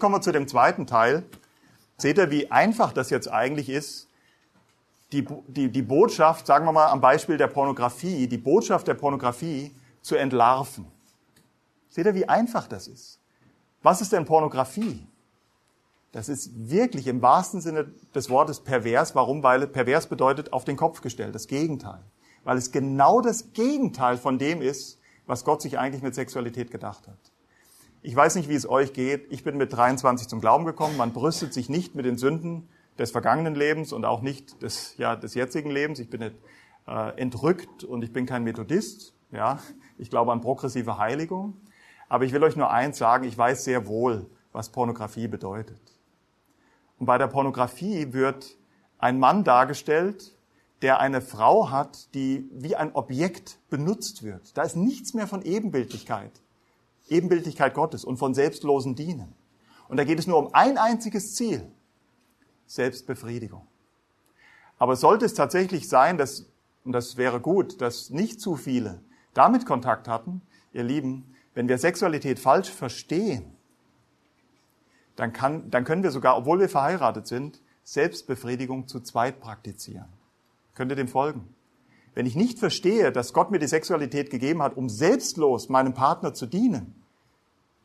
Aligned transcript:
Jetzt 0.00 0.02
kommen 0.02 0.14
wir 0.14 0.22
zu 0.22 0.32
dem 0.32 0.48
zweiten 0.48 0.86
Teil. 0.86 1.24
Seht 1.98 2.16
ihr, 2.16 2.30
wie 2.30 2.50
einfach 2.50 2.94
das 2.94 3.10
jetzt 3.10 3.30
eigentlich 3.30 3.68
ist, 3.68 4.08
die, 5.12 5.26
die, 5.46 5.70
die 5.70 5.82
Botschaft, 5.82 6.46
sagen 6.46 6.64
wir 6.64 6.72
mal 6.72 6.86
am 6.86 7.02
Beispiel 7.02 7.36
der 7.36 7.48
Pornografie, 7.48 8.26
die 8.26 8.38
Botschaft 8.38 8.88
der 8.88 8.94
Pornografie 8.94 9.74
zu 10.00 10.16
entlarven. 10.16 10.86
Seht 11.90 12.06
ihr, 12.06 12.14
wie 12.14 12.26
einfach 12.26 12.66
das 12.66 12.88
ist? 12.88 13.18
Was 13.82 14.00
ist 14.00 14.12
denn 14.12 14.24
Pornografie? 14.24 15.06
Das 16.12 16.30
ist 16.30 16.50
wirklich 16.70 17.06
im 17.06 17.20
wahrsten 17.20 17.60
Sinne 17.60 17.92
des 18.14 18.30
Wortes 18.30 18.60
pervers. 18.60 19.14
Warum? 19.14 19.42
Weil 19.42 19.66
pervers 19.66 20.06
bedeutet 20.06 20.54
auf 20.54 20.64
den 20.64 20.78
Kopf 20.78 21.02
gestellt, 21.02 21.34
das 21.34 21.46
Gegenteil. 21.46 22.00
Weil 22.44 22.56
es 22.56 22.72
genau 22.72 23.20
das 23.20 23.52
Gegenteil 23.52 24.16
von 24.16 24.38
dem 24.38 24.62
ist, 24.62 24.98
was 25.26 25.44
Gott 25.44 25.60
sich 25.60 25.78
eigentlich 25.78 26.02
mit 26.02 26.14
Sexualität 26.14 26.70
gedacht 26.70 27.06
hat. 27.06 27.29
Ich 28.02 28.16
weiß 28.16 28.36
nicht, 28.36 28.48
wie 28.48 28.54
es 28.54 28.66
euch 28.66 28.94
geht. 28.94 29.30
Ich 29.30 29.44
bin 29.44 29.58
mit 29.58 29.74
23 29.74 30.26
zum 30.26 30.40
Glauben 30.40 30.64
gekommen. 30.64 30.96
Man 30.96 31.12
brüstet 31.12 31.52
sich 31.52 31.68
nicht 31.68 31.94
mit 31.94 32.06
den 32.06 32.16
Sünden 32.16 32.66
des 32.98 33.10
vergangenen 33.10 33.54
Lebens 33.54 33.92
und 33.92 34.06
auch 34.06 34.22
nicht 34.22 34.62
des, 34.62 34.96
ja, 34.96 35.16
des 35.16 35.34
jetzigen 35.34 35.70
Lebens. 35.70 35.98
Ich 35.98 36.08
bin 36.08 36.20
nicht 36.20 36.36
äh, 36.88 37.20
entrückt 37.20 37.84
und 37.84 38.02
ich 38.02 38.10
bin 38.10 38.24
kein 38.24 38.42
Methodist. 38.42 39.12
Ja, 39.32 39.58
ich 39.98 40.08
glaube 40.08 40.32
an 40.32 40.40
progressive 40.40 40.96
Heiligung. 40.96 41.60
Aber 42.08 42.24
ich 42.24 42.32
will 42.32 42.42
euch 42.42 42.56
nur 42.56 42.70
eins 42.70 42.96
sagen. 42.96 43.24
Ich 43.24 43.36
weiß 43.36 43.64
sehr 43.64 43.86
wohl, 43.86 44.30
was 44.52 44.70
Pornografie 44.70 45.28
bedeutet. 45.28 45.80
Und 46.98 47.04
bei 47.04 47.18
der 47.18 47.26
Pornografie 47.26 48.14
wird 48.14 48.56
ein 48.98 49.18
Mann 49.18 49.44
dargestellt, 49.44 50.34
der 50.80 51.00
eine 51.00 51.20
Frau 51.20 51.70
hat, 51.70 52.14
die 52.14 52.48
wie 52.50 52.76
ein 52.76 52.94
Objekt 52.94 53.58
benutzt 53.68 54.22
wird. 54.22 54.56
Da 54.56 54.62
ist 54.62 54.76
nichts 54.76 55.12
mehr 55.12 55.26
von 55.26 55.42
Ebenbildlichkeit. 55.42 56.32
Ebenbildlichkeit 57.10 57.74
Gottes 57.74 58.04
und 58.04 58.16
von 58.16 58.34
selbstlosen 58.34 58.94
Dienen. 58.94 59.34
Und 59.88 59.96
da 59.96 60.04
geht 60.04 60.18
es 60.18 60.26
nur 60.26 60.38
um 60.38 60.54
ein 60.54 60.78
einziges 60.78 61.34
Ziel. 61.34 61.70
Selbstbefriedigung. 62.66 63.66
Aber 64.78 64.96
sollte 64.96 65.26
es 65.26 65.34
tatsächlich 65.34 65.88
sein, 65.88 66.16
dass, 66.16 66.46
und 66.84 66.92
das 66.92 67.16
wäre 67.16 67.40
gut, 67.40 67.80
dass 67.80 68.10
nicht 68.10 68.40
zu 68.40 68.56
viele 68.56 69.02
damit 69.34 69.66
Kontakt 69.66 70.08
hatten, 70.08 70.42
ihr 70.72 70.84
Lieben, 70.84 71.34
wenn 71.54 71.68
wir 71.68 71.78
Sexualität 71.78 72.38
falsch 72.38 72.70
verstehen, 72.70 73.56
dann, 75.16 75.32
kann, 75.32 75.70
dann 75.70 75.84
können 75.84 76.02
wir 76.02 76.10
sogar, 76.10 76.36
obwohl 76.36 76.60
wir 76.60 76.68
verheiratet 76.68 77.26
sind, 77.26 77.60
Selbstbefriedigung 77.84 78.88
zu 78.88 79.00
zweit 79.00 79.40
praktizieren. 79.40 80.06
Könnt 80.74 80.92
ihr 80.92 80.96
dem 80.96 81.08
folgen? 81.08 81.54
Wenn 82.14 82.26
ich 82.26 82.36
nicht 82.36 82.58
verstehe, 82.58 83.12
dass 83.12 83.32
Gott 83.32 83.50
mir 83.50 83.58
die 83.58 83.66
Sexualität 83.66 84.30
gegeben 84.30 84.62
hat, 84.62 84.76
um 84.76 84.88
selbstlos 84.88 85.68
meinem 85.68 85.94
Partner 85.94 86.34
zu 86.34 86.46
dienen, 86.46 86.99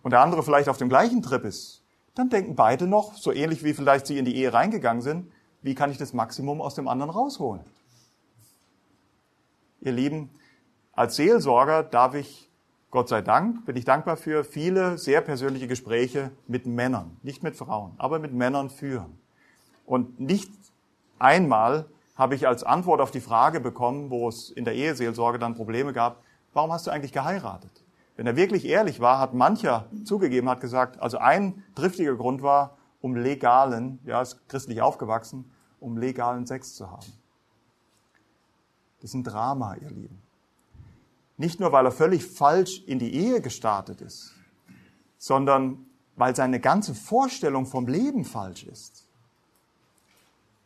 und 0.06 0.12
der 0.12 0.22
andere 0.22 0.44
vielleicht 0.44 0.70
auf 0.70 0.78
dem 0.78 0.88
gleichen 0.88 1.24
Trip 1.24 1.44
ist, 1.46 1.82
dann 2.14 2.30
denken 2.30 2.56
beide 2.56 2.86
noch, 2.86 3.16
so 3.16 3.32
ähnlich 3.32 3.64
wie 3.64 3.74
vielleicht 3.74 4.06
sie 4.06 4.20
in 4.20 4.26
die 4.26 4.36
Ehe 4.36 4.54
reingegangen 4.54 5.02
sind, 5.02 5.32
wie 5.64 5.74
kann 5.74 5.90
ich 5.90 5.98
das 5.98 6.14
Maximum 6.14 6.62
aus 6.62 6.76
dem 6.76 6.88
anderen 6.88 7.10
rausholen? 7.10 7.64
Ihr 9.82 9.94
Lieben, 9.94 10.30
als 10.94 11.16
Seelsorger 11.16 11.82
darf 11.82 12.14
ich, 12.14 12.52
Gott 12.92 13.10
sei 13.10 13.24
Dank, 13.24 13.66
bin 13.66 13.76
ich 13.78 13.84
dankbar 13.84 14.16
für 14.16 14.44
viele 14.44 15.00
sehr 15.00 15.22
persönliche 15.22 15.68
Gespräche 15.68 16.30
mit 16.46 16.68
Männern, 16.68 17.18
nicht 17.24 17.42
mit 17.42 17.56
Frauen, 17.56 17.96
aber 17.98 18.20
mit 18.20 18.32
Männern 18.32 18.70
führen. 18.70 19.18
Und 19.88 20.20
nicht 20.20 20.52
einmal 21.18 21.88
habe 22.16 22.36
ich 22.36 22.48
als 22.48 22.64
Antwort 22.64 23.02
auf 23.02 23.10
die 23.10 23.22
Frage 23.22 23.60
bekommen, 23.60 24.12
wo 24.12 24.30
es 24.30 24.52
in 24.52 24.66
der 24.66 24.76
Eheseelsorge 24.76 25.40
dann 25.40 25.56
Probleme 25.56 25.94
gab, 25.94 26.22
warum 26.54 26.72
hast 26.72 26.86
du 26.86 26.92
eigentlich 26.92 27.12
geheiratet? 27.12 27.85
Wenn 28.16 28.28
er 28.28 28.36
wirklich 28.36 28.66
ehrlich 28.66 29.00
war, 29.00 29.20
hat 29.20 29.34
mancher 29.34 29.90
zugegeben, 30.06 30.50
hat 30.50 30.62
gesagt, 30.62 31.00
also 31.02 31.18
ein 31.18 31.64
triftiger 31.76 32.16
Grund 32.16 32.42
war, 32.42 32.78
um 33.02 33.16
legalen, 33.16 34.00
ja, 34.06 34.22
ist 34.22 34.48
christlich 34.48 34.82
aufgewachsen, 34.82 35.52
um 35.80 35.98
legalen 35.98 36.46
Sex 36.46 36.76
zu 36.76 36.90
haben. 36.90 37.12
Das 39.02 39.12
ist 39.12 39.14
ein 39.14 39.24
Drama, 39.24 39.76
ihr 39.76 39.90
Lieben. 39.90 40.22
Nicht 41.38 41.60
nur, 41.60 41.72
weil 41.72 41.86
er 41.86 41.92
völlig 41.92 42.26
falsch 42.26 42.82
in 42.88 42.98
die 42.98 43.14
Ehe 43.14 43.42
gestartet 43.42 44.02
ist, 44.02 44.34
sondern 45.18 45.86
weil 46.16 46.36
seine 46.36 46.62
ganze 46.62 46.96
Vorstellung 46.96 47.66
vom 47.66 47.88
Leben 47.88 48.24
falsch 48.24 48.64
ist. 48.64 49.10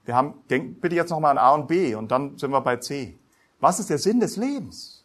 Wir 0.05 0.16
haben, 0.16 0.35
denkt 0.49 0.81
bitte 0.81 0.95
jetzt 0.95 1.09
nochmal 1.09 1.31
an 1.31 1.37
A 1.37 1.51
und 1.51 1.67
B 1.67 1.95
und 1.95 2.11
dann 2.11 2.37
sind 2.37 2.51
wir 2.51 2.61
bei 2.61 2.77
C. 2.77 3.17
Was 3.59 3.79
ist 3.79 3.89
der 3.89 3.97
Sinn 3.97 4.19
des 4.19 4.37
Lebens? 4.37 4.98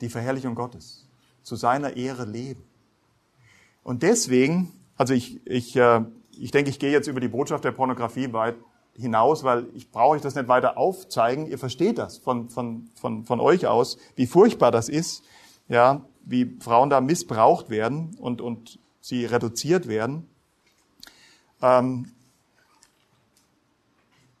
Die 0.00 0.08
Verherrlichung 0.08 0.54
Gottes, 0.54 1.06
zu 1.42 1.56
seiner 1.56 1.96
Ehre 1.96 2.24
leben. 2.24 2.62
Und 3.82 4.02
deswegen, 4.02 4.72
also 4.96 5.14
ich, 5.14 5.44
ich, 5.46 5.76
äh, 5.76 6.04
ich 6.32 6.50
denke, 6.50 6.70
ich 6.70 6.78
gehe 6.78 6.92
jetzt 6.92 7.08
über 7.08 7.20
die 7.20 7.28
Botschaft 7.28 7.64
der 7.64 7.72
Pornografie 7.72 8.32
weit 8.32 8.56
hinaus, 8.94 9.44
weil 9.44 9.66
ich 9.74 9.90
brauche 9.90 10.10
euch 10.16 10.22
das 10.22 10.34
nicht 10.34 10.48
weiter 10.48 10.76
aufzeigen. 10.76 11.46
Ihr 11.46 11.58
versteht 11.58 11.98
das 11.98 12.18
von, 12.18 12.48
von, 12.50 12.90
von, 12.94 13.24
von 13.24 13.40
euch 13.40 13.66
aus, 13.66 13.98
wie 14.16 14.26
furchtbar 14.26 14.70
das 14.70 14.88
ist, 14.88 15.24
ja, 15.68 16.04
wie 16.24 16.56
Frauen 16.60 16.90
da 16.90 17.00
missbraucht 17.00 17.70
werden 17.70 18.16
und, 18.18 18.40
und 18.40 18.78
sie 19.00 19.24
reduziert 19.24 19.88
werden. 19.88 20.28
Ähm, 21.62 22.12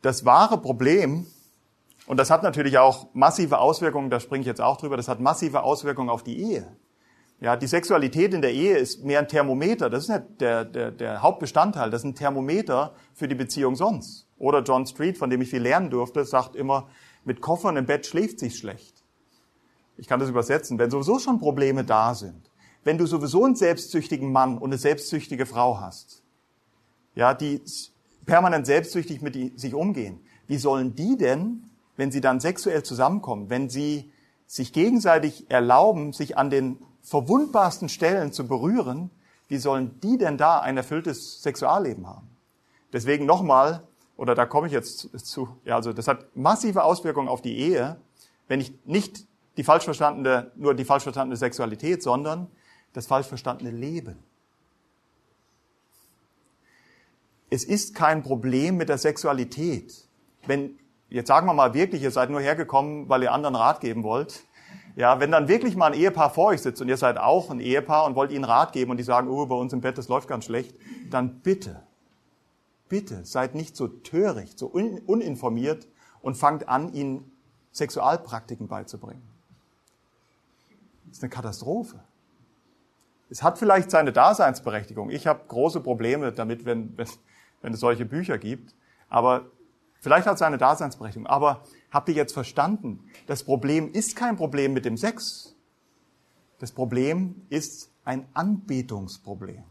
das 0.02 0.24
wahre 0.24 0.58
Problem 0.58 1.26
und 2.10 2.16
das 2.16 2.28
hat 2.28 2.42
natürlich 2.42 2.76
auch 2.76 3.06
massive 3.12 3.58
Auswirkungen, 3.58 4.10
da 4.10 4.18
springe 4.18 4.40
ich 4.40 4.46
jetzt 4.48 4.60
auch 4.60 4.78
drüber, 4.78 4.96
das 4.96 5.06
hat 5.06 5.20
massive 5.20 5.62
Auswirkungen 5.62 6.10
auf 6.10 6.24
die 6.24 6.40
Ehe. 6.42 6.76
Ja, 7.38 7.54
die 7.54 7.68
Sexualität 7.68 8.34
in 8.34 8.42
der 8.42 8.52
Ehe 8.52 8.76
ist 8.76 9.04
mehr 9.04 9.20
ein 9.20 9.28
Thermometer, 9.28 9.88
das 9.88 10.02
ist 10.02 10.08
nicht 10.08 10.40
der, 10.40 10.64
der, 10.64 10.90
der 10.90 11.22
Hauptbestandteil, 11.22 11.88
das 11.88 12.00
ist 12.00 12.06
ein 12.06 12.14
Thermometer 12.16 12.94
für 13.14 13.28
die 13.28 13.36
Beziehung 13.36 13.76
sonst. 13.76 14.26
Oder 14.38 14.64
John 14.64 14.86
Street, 14.86 15.18
von 15.18 15.30
dem 15.30 15.40
ich 15.40 15.50
viel 15.50 15.62
lernen 15.62 15.88
durfte, 15.88 16.24
sagt 16.24 16.56
immer, 16.56 16.88
mit 17.24 17.40
Koffern 17.40 17.76
im 17.76 17.86
Bett 17.86 18.04
schläft 18.04 18.40
sich 18.40 18.58
schlecht. 18.58 19.04
Ich 19.96 20.08
kann 20.08 20.18
das 20.18 20.28
übersetzen. 20.28 20.80
Wenn 20.80 20.90
sowieso 20.90 21.20
schon 21.20 21.38
Probleme 21.38 21.84
da 21.84 22.16
sind, 22.16 22.50
wenn 22.82 22.98
du 22.98 23.06
sowieso 23.06 23.44
einen 23.44 23.54
selbstsüchtigen 23.54 24.32
Mann 24.32 24.58
und 24.58 24.70
eine 24.70 24.78
selbstsüchtige 24.78 25.46
Frau 25.46 25.78
hast, 25.78 26.24
ja, 27.14 27.34
die 27.34 27.62
permanent 28.26 28.66
selbstsüchtig 28.66 29.22
mit 29.22 29.60
sich 29.60 29.74
umgehen, 29.74 30.22
wie 30.48 30.58
sollen 30.58 30.96
die 30.96 31.16
denn 31.16 31.69
wenn 32.00 32.10
sie 32.10 32.22
dann 32.22 32.40
sexuell 32.40 32.82
zusammenkommen, 32.82 33.50
wenn 33.50 33.68
sie 33.68 34.10
sich 34.46 34.72
gegenseitig 34.72 35.50
erlauben, 35.50 36.14
sich 36.14 36.38
an 36.38 36.48
den 36.48 36.78
verwundbarsten 37.02 37.90
Stellen 37.90 38.32
zu 38.32 38.48
berühren, 38.48 39.10
wie 39.48 39.58
sollen 39.58 40.00
die 40.00 40.16
denn 40.16 40.38
da 40.38 40.60
ein 40.60 40.78
erfülltes 40.78 41.42
Sexualleben 41.42 42.06
haben? 42.06 42.26
Deswegen 42.90 43.26
nochmal, 43.26 43.86
oder 44.16 44.34
da 44.34 44.46
komme 44.46 44.66
ich 44.66 44.72
jetzt 44.72 45.10
zu, 45.26 45.54
ja, 45.66 45.76
also 45.76 45.92
das 45.92 46.08
hat 46.08 46.34
massive 46.34 46.84
Auswirkungen 46.84 47.28
auf 47.28 47.42
die 47.42 47.58
Ehe, 47.58 48.00
wenn 48.48 48.62
ich 48.62 48.72
nicht 48.86 49.26
die 49.58 49.62
falsch 49.62 49.84
verstandene, 49.84 50.52
nur 50.56 50.74
die 50.74 50.86
falsch 50.86 51.02
verstandene 51.02 51.36
Sexualität, 51.36 52.02
sondern 52.02 52.48
das 52.94 53.08
falsch 53.08 53.26
verstandene 53.26 53.72
Leben. 53.72 54.16
Es 57.50 57.62
ist 57.62 57.94
kein 57.94 58.22
Problem 58.22 58.78
mit 58.78 58.88
der 58.88 58.96
Sexualität, 58.96 60.08
wenn 60.46 60.78
jetzt 61.10 61.28
sagen 61.28 61.46
wir 61.46 61.54
mal 61.54 61.74
wirklich, 61.74 62.02
ihr 62.02 62.10
seid 62.10 62.30
nur 62.30 62.40
hergekommen, 62.40 63.08
weil 63.08 63.22
ihr 63.22 63.32
anderen 63.32 63.56
Rat 63.56 63.80
geben 63.80 64.02
wollt. 64.02 64.44
Ja, 64.96 65.20
wenn 65.20 65.30
dann 65.30 65.48
wirklich 65.48 65.76
mal 65.76 65.92
ein 65.92 65.98
Ehepaar 65.98 66.30
vor 66.30 66.46
euch 66.46 66.62
sitzt 66.62 66.82
und 66.82 66.88
ihr 66.88 66.96
seid 66.96 67.18
auch 67.18 67.50
ein 67.50 67.60
Ehepaar 67.60 68.06
und 68.06 68.16
wollt 68.16 68.32
ihnen 68.32 68.44
Rat 68.44 68.72
geben 68.72 68.90
und 68.90 68.96
die 68.96 69.04
sagen, 69.04 69.28
oh, 69.28 69.46
bei 69.46 69.54
uns 69.54 69.72
im 69.72 69.80
Bett, 69.80 69.98
das 69.98 70.08
läuft 70.08 70.28
ganz 70.28 70.46
schlecht, 70.46 70.74
dann 71.10 71.40
bitte, 71.40 71.82
bitte 72.88 73.24
seid 73.24 73.54
nicht 73.54 73.76
so 73.76 73.88
töricht, 73.88 74.58
so 74.58 74.66
uninformiert 74.66 75.86
und 76.22 76.36
fangt 76.36 76.68
an, 76.68 76.92
ihnen 76.92 77.30
Sexualpraktiken 77.72 78.68
beizubringen. 78.68 79.22
Das 81.06 81.18
ist 81.18 81.22
eine 81.22 81.30
Katastrophe. 81.30 82.00
Es 83.30 83.44
hat 83.44 83.58
vielleicht 83.58 83.92
seine 83.92 84.12
Daseinsberechtigung. 84.12 85.10
Ich 85.10 85.28
habe 85.28 85.40
große 85.46 85.80
Probleme 85.80 86.32
damit, 86.32 86.64
wenn, 86.64 86.96
wenn, 86.98 87.08
wenn 87.62 87.72
es 87.72 87.80
solche 87.80 88.04
Bücher 88.04 88.38
gibt. 88.38 88.74
Aber 89.08 89.46
vielleicht 90.00 90.26
hat 90.26 90.34
es 90.34 90.40
seine 90.40 90.58
Daseinsberechtigung. 90.58 91.26
Aber 91.26 91.62
habt 91.90 92.08
ihr 92.08 92.14
jetzt 92.14 92.32
verstanden? 92.32 93.04
Das 93.26 93.44
Problem 93.44 93.92
ist 93.92 94.16
kein 94.16 94.36
Problem 94.36 94.72
mit 94.72 94.84
dem 94.84 94.96
Sex. 94.96 95.54
Das 96.58 96.72
Problem 96.72 97.42
ist 97.48 97.90
ein 98.04 98.26
Anbetungsproblem. 98.34 99.62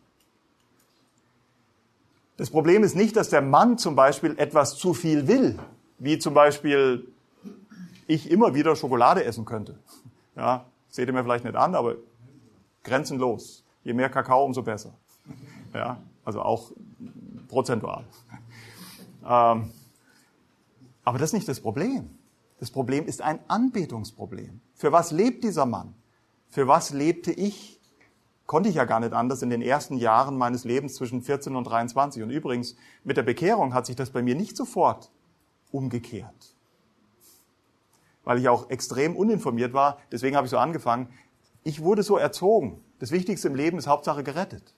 Das 2.37 2.49
Problem 2.49 2.83
ist 2.83 2.95
nicht, 2.95 3.15
dass 3.15 3.29
der 3.29 3.41
Mann 3.41 3.77
zum 3.77 3.95
Beispiel 3.95 4.33
etwas 4.39 4.77
zu 4.77 4.93
viel 4.93 5.27
will, 5.27 5.59
wie 5.97 6.17
zum 6.19 6.33
Beispiel 6.33 7.05
ich 8.07 8.31
immer 8.31 8.55
wieder 8.55 8.75
Schokolade 8.75 9.23
essen 9.23 9.45
könnte. 9.45 9.77
Ja, 10.35 10.65
seht 10.87 11.07
ihr 11.07 11.13
mir 11.13 11.23
vielleicht 11.23 11.43
nicht 11.43 11.57
an, 11.57 11.75
aber 11.75 11.95
grenzenlos. 12.83 13.63
Je 13.83 13.93
mehr 13.93 14.09
Kakao, 14.09 14.45
umso 14.45 14.63
besser. 14.63 14.93
Ja, 15.73 16.01
also 16.23 16.41
auch 16.41 16.71
prozentual. 17.49 18.05
Ähm, 19.27 19.71
aber 21.09 21.17
das 21.17 21.29
ist 21.29 21.33
nicht 21.33 21.47
das 21.47 21.59
Problem. 21.59 22.07
Das 22.59 22.69
Problem 22.69 23.07
ist 23.07 23.23
ein 23.23 23.39
Anbetungsproblem. 23.47 24.61
Für 24.75 24.91
was 24.91 25.09
lebt 25.09 25.43
dieser 25.43 25.65
Mann? 25.65 25.95
Für 26.51 26.67
was 26.67 26.91
lebte 26.91 27.31
ich? 27.31 27.81
Konnte 28.45 28.69
ich 28.69 28.75
ja 28.75 28.85
gar 28.85 28.99
nicht 28.99 29.13
anders 29.13 29.41
in 29.41 29.49
den 29.49 29.63
ersten 29.63 29.97
Jahren 29.97 30.37
meines 30.37 30.65
Lebens 30.65 30.93
zwischen 30.93 31.23
14 31.23 31.55
und 31.55 31.63
23. 31.63 32.21
Und 32.21 32.29
übrigens, 32.29 32.75
mit 33.03 33.17
der 33.17 33.23
Bekehrung 33.23 33.73
hat 33.73 33.87
sich 33.87 33.95
das 33.95 34.11
bei 34.11 34.21
mir 34.21 34.35
nicht 34.35 34.55
sofort 34.55 35.09
umgekehrt. 35.71 36.53
Weil 38.23 38.37
ich 38.37 38.47
auch 38.47 38.69
extrem 38.69 39.15
uninformiert 39.15 39.73
war. 39.73 39.97
Deswegen 40.11 40.35
habe 40.35 40.45
ich 40.45 40.51
so 40.51 40.59
angefangen. 40.59 41.09
Ich 41.63 41.81
wurde 41.81 42.03
so 42.03 42.17
erzogen. 42.17 42.83
Das 42.99 43.09
Wichtigste 43.09 43.47
im 43.47 43.55
Leben 43.55 43.79
ist 43.79 43.87
Hauptsache 43.87 44.23
gerettet. 44.23 44.75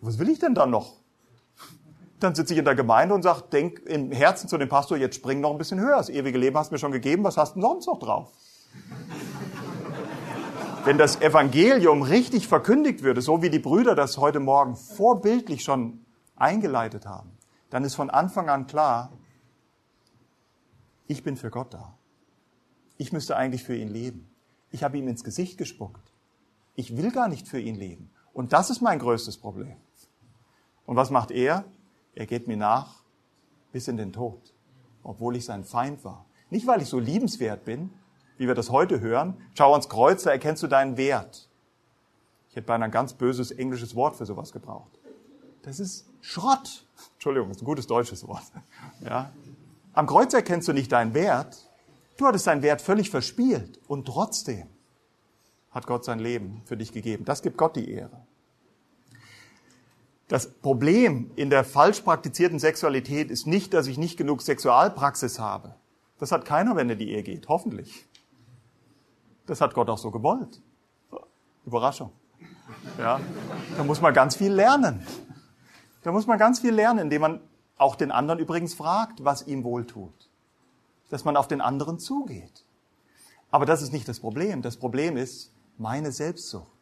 Was 0.00 0.18
will 0.18 0.30
ich 0.30 0.38
denn 0.38 0.54
dann 0.54 0.70
noch? 0.70 0.96
Dann 2.20 2.34
sitze 2.34 2.52
ich 2.52 2.58
in 2.58 2.64
der 2.64 2.74
Gemeinde 2.74 3.14
und 3.14 3.22
sage, 3.22 3.44
denk 3.52 3.80
im 3.80 4.10
Herzen 4.10 4.48
zu 4.48 4.58
dem 4.58 4.68
Pastor, 4.68 4.96
jetzt 4.96 5.16
spring 5.16 5.40
noch 5.40 5.52
ein 5.52 5.58
bisschen 5.58 5.78
höher. 5.78 5.96
Das 5.96 6.08
ewige 6.08 6.38
Leben 6.38 6.56
hast 6.56 6.70
du 6.70 6.74
mir 6.74 6.78
schon 6.78 6.92
gegeben, 6.92 7.22
was 7.24 7.36
hast 7.36 7.54
du 7.54 7.60
sonst 7.60 7.86
noch 7.86 7.98
drauf? 7.98 8.32
Wenn 10.84 10.98
das 10.98 11.20
Evangelium 11.20 12.02
richtig 12.02 12.48
verkündigt 12.48 13.02
würde, 13.02 13.20
so 13.20 13.42
wie 13.42 13.50
die 13.50 13.58
Brüder 13.58 13.94
das 13.94 14.18
heute 14.18 14.40
Morgen 14.40 14.74
vorbildlich 14.74 15.62
schon 15.62 16.04
eingeleitet 16.34 17.06
haben, 17.06 17.30
dann 17.70 17.84
ist 17.84 17.94
von 17.94 18.10
Anfang 18.10 18.48
an 18.48 18.66
klar, 18.66 19.12
ich 21.06 21.22
bin 21.22 21.36
für 21.36 21.50
Gott 21.50 21.74
da. 21.74 21.94
Ich 22.96 23.12
müsste 23.12 23.36
eigentlich 23.36 23.64
für 23.64 23.76
ihn 23.76 23.88
leben. 23.88 24.28
Ich 24.70 24.82
habe 24.82 24.98
ihm 24.98 25.08
ins 25.08 25.24
Gesicht 25.24 25.56
gespuckt. 25.56 26.12
Ich 26.74 26.96
will 26.96 27.10
gar 27.10 27.28
nicht 27.28 27.48
für 27.48 27.60
ihn 27.60 27.74
leben. 27.74 28.10
Und 28.32 28.52
das 28.52 28.70
ist 28.70 28.80
mein 28.80 28.98
größtes 28.98 29.38
Problem. 29.38 29.76
Und 30.84 30.96
was 30.96 31.10
macht 31.10 31.30
er? 31.30 31.64
Er 32.18 32.26
geht 32.26 32.48
mir 32.48 32.56
nach 32.56 32.96
bis 33.70 33.86
in 33.86 33.96
den 33.96 34.12
Tod, 34.12 34.52
obwohl 35.04 35.36
ich 35.36 35.44
sein 35.44 35.62
Feind 35.62 36.04
war. 36.04 36.26
Nicht, 36.50 36.66
weil 36.66 36.82
ich 36.82 36.88
so 36.88 36.98
liebenswert 36.98 37.64
bin, 37.64 37.90
wie 38.38 38.48
wir 38.48 38.56
das 38.56 38.70
heute 38.70 38.98
hören. 38.98 39.36
Schau 39.54 39.70
ans 39.70 39.88
Kreuz, 39.88 40.24
da 40.24 40.32
erkennst 40.32 40.64
du 40.64 40.66
deinen 40.66 40.96
Wert. 40.96 41.48
Ich 42.50 42.56
hätte 42.56 42.66
beinahe 42.66 42.88
ein 42.88 42.90
ganz 42.90 43.12
böses 43.12 43.52
englisches 43.52 43.94
Wort 43.94 44.16
für 44.16 44.26
sowas 44.26 44.50
gebraucht. 44.50 44.98
Das 45.62 45.78
ist 45.78 46.06
Schrott. 46.20 46.84
Entschuldigung, 47.14 47.50
das 47.50 47.58
ist 47.58 47.62
ein 47.62 47.66
gutes 47.66 47.86
deutsches 47.86 48.26
Wort. 48.26 48.42
Ja. 49.04 49.30
Am 49.92 50.08
Kreuz 50.08 50.34
erkennst 50.34 50.66
du 50.66 50.72
nicht 50.72 50.90
deinen 50.90 51.14
Wert. 51.14 51.70
Du 52.16 52.26
hattest 52.26 52.48
deinen 52.48 52.62
Wert 52.62 52.82
völlig 52.82 53.10
verspielt. 53.10 53.78
Und 53.86 54.06
trotzdem 54.06 54.66
hat 55.70 55.86
Gott 55.86 56.04
sein 56.04 56.18
Leben 56.18 56.62
für 56.64 56.76
dich 56.76 56.90
gegeben. 56.90 57.24
Das 57.24 57.42
gibt 57.42 57.56
Gott 57.56 57.76
die 57.76 57.88
Ehre. 57.88 58.26
Das 60.28 60.50
Problem 60.50 61.30
in 61.36 61.48
der 61.48 61.64
falsch 61.64 62.02
praktizierten 62.02 62.58
Sexualität 62.58 63.30
ist 63.30 63.46
nicht, 63.46 63.72
dass 63.72 63.86
ich 63.86 63.96
nicht 63.96 64.18
genug 64.18 64.42
Sexualpraxis 64.42 65.38
habe. 65.38 65.74
Das 66.18 66.32
hat 66.32 66.44
keiner, 66.44 66.76
wenn 66.76 66.90
er 66.90 66.96
die 66.96 67.10
Ehe 67.10 67.22
geht, 67.22 67.48
hoffentlich. 67.48 68.06
Das 69.46 69.62
hat 69.62 69.72
Gott 69.72 69.88
auch 69.88 69.96
so 69.96 70.10
gewollt. 70.10 70.60
Überraschung. 71.64 72.12
Ja, 72.98 73.20
da 73.76 73.84
muss 73.84 74.02
man 74.02 74.12
ganz 74.12 74.36
viel 74.36 74.52
lernen. 74.52 75.06
Da 76.02 76.12
muss 76.12 76.26
man 76.26 76.38
ganz 76.38 76.60
viel 76.60 76.74
lernen, 76.74 77.00
indem 77.00 77.22
man 77.22 77.40
auch 77.78 77.96
den 77.96 78.10
anderen 78.10 78.38
übrigens 78.38 78.74
fragt, 78.74 79.24
was 79.24 79.46
ihm 79.46 79.64
wohltut. 79.64 80.28
Dass 81.08 81.24
man 81.24 81.36
auf 81.36 81.48
den 81.48 81.62
anderen 81.62 81.98
zugeht. 81.98 82.64
Aber 83.50 83.64
das 83.64 83.80
ist 83.80 83.92
nicht 83.94 84.06
das 84.08 84.20
Problem. 84.20 84.60
Das 84.60 84.76
Problem 84.76 85.16
ist, 85.16 85.52
meine 85.78 86.12
Selbstsucht. 86.12 86.77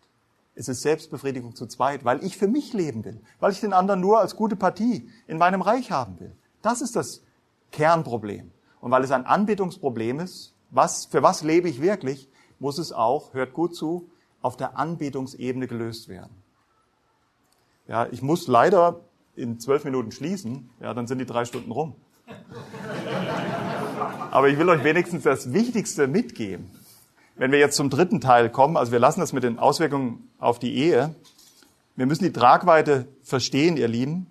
Es 0.59 0.69
ist 0.69 0.81
Selbstbefriedigung 0.81 1.55
zu 1.55 1.67
zweit, 1.67 2.07
weil 2.07 2.25
ich 2.25 2.39
für 2.39 2.49
mich 2.49 2.73
leben 2.73 3.05
will, 3.05 3.21
weil 3.41 3.53
ich 3.53 3.61
den 3.61 3.75
anderen 3.75 4.01
nur 4.01 4.21
als 4.21 4.37
gute 4.37 4.57
Partie 4.57 5.07
in 5.27 5.37
meinem 5.37 5.61
Reich 5.61 5.91
haben 5.91 6.19
will. 6.19 6.35
Das 6.63 6.81
ist 6.81 6.97
das 6.97 7.23
Kernproblem. 7.73 8.51
Und 8.81 8.91
weil 8.91 9.05
es 9.05 9.11
ein 9.11 9.27
Anbetungsproblem 9.27 10.21
ist, 10.21 10.55
was, 10.71 11.05
für 11.07 11.23
was 11.23 11.43
lebe 11.43 11.69
ich 11.69 11.83
wirklich, 11.83 12.31
muss 12.59 12.79
es 12.79 12.91
auch, 12.91 13.35
hört 13.35 13.53
gut 13.53 13.77
zu, 13.77 14.09
auf 14.41 14.57
der 14.57 14.79
Anbetungsebene 14.79 15.67
gelöst 15.67 16.09
werden. 16.09 16.35
Ja, 17.87 18.07
ich 18.11 18.23
muss 18.23 18.47
leider 18.47 19.01
in 19.37 19.61
zwölf 19.61 19.85
Minuten 19.85 20.11
schließen, 20.11 20.71
ja, 20.81 20.95
dann 20.95 21.07
sind 21.07 21.19
die 21.19 21.27
drei 21.27 21.45
Stunden 21.45 21.71
rum. 21.71 21.97
Aber 24.31 24.49
ich 24.49 24.59
will 24.59 24.71
euch 24.71 24.85
wenigstens 24.85 25.25
das 25.25 25.53
Wichtigste 25.53 26.09
mitgeben. 26.09 26.71
Wenn 27.37 27.53
wir 27.53 27.59
jetzt 27.59 27.77
zum 27.77 27.91
dritten 27.91 28.21
Teil 28.21 28.51
kommen, 28.51 28.77
also 28.77 28.93
wir 28.93 28.99
lassen 28.99 29.21
das 29.21 29.33
mit 29.33 29.45
den 29.45 29.59
Auswirkungen 29.59 30.31
auf 30.39 30.59
die 30.59 30.75
Ehe. 30.75 31.15
Wir 31.95 32.07
müssen 32.07 32.25
die 32.25 32.33
Tragweite 32.33 33.07
verstehen, 33.23 33.77
ihr 33.77 33.89
Lieben. 33.89 34.27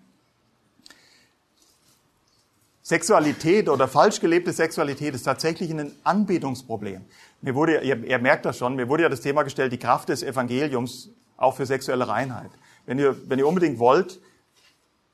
Sexualität 2.82 3.70
oder 3.70 3.88
falsch 3.88 4.20
gelebte 4.20 4.54
Sexualität 4.54 5.16
ist 5.16 5.24
tatsächlich 5.24 5.72
ein 5.72 5.92
Anbetungsproblem. 6.04 7.06
Mir 7.42 7.56
wurde, 7.56 7.82
ihr, 7.82 8.04
ihr 8.04 8.20
merkt 8.20 8.46
das 8.46 8.58
schon, 8.58 8.76
mir 8.76 8.90
wurde 8.90 9.04
ja 9.04 9.10
das 9.10 9.22
Thema 9.22 9.44
gestellt, 9.44 9.72
die 9.72 9.80
Kraft 9.80 10.10
des 10.10 10.22
Evangeliums 10.22 11.10
auch 11.38 11.56
für 11.56 11.66
sexuelle 11.66 12.08
Reinheit. 12.08 12.52
Wenn 12.86 13.00
ihr, 13.00 13.18
wenn 13.30 13.40
ihr 13.40 13.48
unbedingt 13.48 13.80
wollt, 13.80 14.20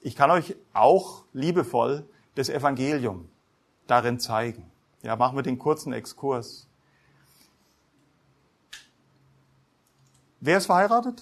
ich 0.01 0.15
kann 0.15 0.31
euch 0.31 0.55
auch 0.73 1.23
liebevoll 1.33 2.05
das 2.35 2.49
Evangelium 2.49 3.29
darin 3.87 4.19
zeigen. 4.19 4.69
Ja, 5.03 5.15
machen 5.15 5.37
wir 5.37 5.43
den 5.43 5.57
kurzen 5.59 5.93
Exkurs. 5.93 6.67
Wer 10.41 10.57
ist 10.57 10.65
verheiratet? 10.65 11.21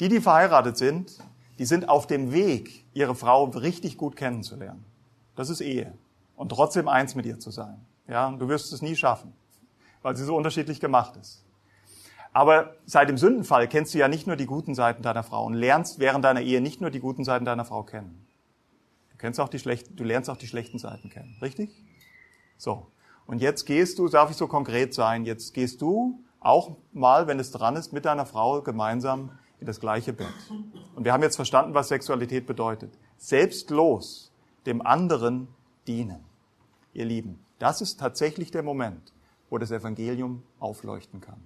Die, 0.00 0.08
die 0.08 0.20
verheiratet 0.20 0.78
sind, 0.78 1.18
die 1.58 1.66
sind 1.66 1.90
auf 1.90 2.06
dem 2.06 2.32
Weg, 2.32 2.84
ihre 2.94 3.14
Frau 3.14 3.44
richtig 3.44 3.98
gut 3.98 4.16
kennenzulernen. 4.16 4.84
Das 5.36 5.50
ist 5.50 5.60
Ehe. 5.60 5.92
Und 6.36 6.48
trotzdem 6.48 6.88
eins 6.88 7.14
mit 7.14 7.26
ihr 7.26 7.38
zu 7.38 7.50
sein. 7.50 7.84
Ja, 8.08 8.30
du 8.30 8.48
wirst 8.48 8.72
es 8.72 8.80
nie 8.80 8.96
schaffen, 8.96 9.34
weil 10.02 10.16
sie 10.16 10.24
so 10.24 10.34
unterschiedlich 10.34 10.80
gemacht 10.80 11.16
ist. 11.16 11.44
Aber 12.32 12.74
seit 12.86 13.10
dem 13.10 13.18
Sündenfall 13.18 13.68
kennst 13.68 13.92
du 13.92 13.98
ja 13.98 14.08
nicht 14.08 14.26
nur 14.26 14.36
die 14.36 14.46
guten 14.46 14.74
Seiten 14.74 15.02
deiner 15.02 15.22
Frau 15.22 15.44
und 15.44 15.54
lernst 15.54 15.98
während 15.98 16.24
deiner 16.24 16.40
Ehe 16.40 16.62
nicht 16.62 16.80
nur 16.80 16.90
die 16.90 16.98
guten 16.98 17.24
Seiten 17.24 17.44
deiner 17.44 17.66
Frau 17.66 17.82
kennen. 17.82 18.26
Du 19.12 19.18
kennst 19.18 19.38
auch 19.38 19.48
die 19.50 19.58
schlechten, 19.58 19.94
du 19.96 20.02
lernst 20.02 20.30
auch 20.30 20.36
die 20.38 20.48
schlechten 20.48 20.78
Seiten 20.78 21.10
kennen. 21.10 21.36
Richtig? 21.42 21.70
So. 22.56 22.86
Und 23.26 23.40
jetzt 23.40 23.66
gehst 23.66 23.98
du, 23.98 24.08
darf 24.08 24.30
ich 24.30 24.36
so 24.36 24.48
konkret 24.48 24.94
sein, 24.94 25.24
jetzt 25.24 25.54
gehst 25.54 25.80
du 25.82 26.23
auch 26.44 26.76
mal, 26.92 27.26
wenn 27.26 27.40
es 27.40 27.50
dran 27.50 27.76
ist, 27.76 27.92
mit 27.92 28.04
deiner 28.04 28.26
Frau 28.26 28.62
gemeinsam 28.62 29.30
in 29.60 29.66
das 29.66 29.80
gleiche 29.80 30.12
Bett. 30.12 30.34
Und 30.94 31.04
wir 31.04 31.12
haben 31.12 31.22
jetzt 31.22 31.36
verstanden, 31.36 31.74
was 31.74 31.88
Sexualität 31.88 32.46
bedeutet. 32.46 32.92
Selbstlos 33.16 34.32
dem 34.66 34.84
anderen 34.84 35.48
dienen. 35.86 36.24
Ihr 36.92 37.06
Lieben, 37.06 37.44
das 37.58 37.80
ist 37.80 37.98
tatsächlich 37.98 38.50
der 38.50 38.62
Moment, 38.62 39.12
wo 39.50 39.58
das 39.58 39.70
Evangelium 39.70 40.42
aufleuchten 40.58 41.20
kann. 41.20 41.40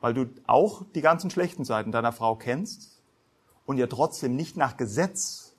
Weil 0.00 0.14
du 0.14 0.26
auch 0.46 0.84
die 0.94 1.00
ganzen 1.00 1.30
schlechten 1.30 1.64
Seiten 1.64 1.92
deiner 1.92 2.12
Frau 2.12 2.36
kennst 2.36 3.02
und 3.66 3.78
ihr 3.78 3.88
trotzdem 3.88 4.36
nicht 4.36 4.56
nach 4.56 4.76
Gesetz, 4.76 5.54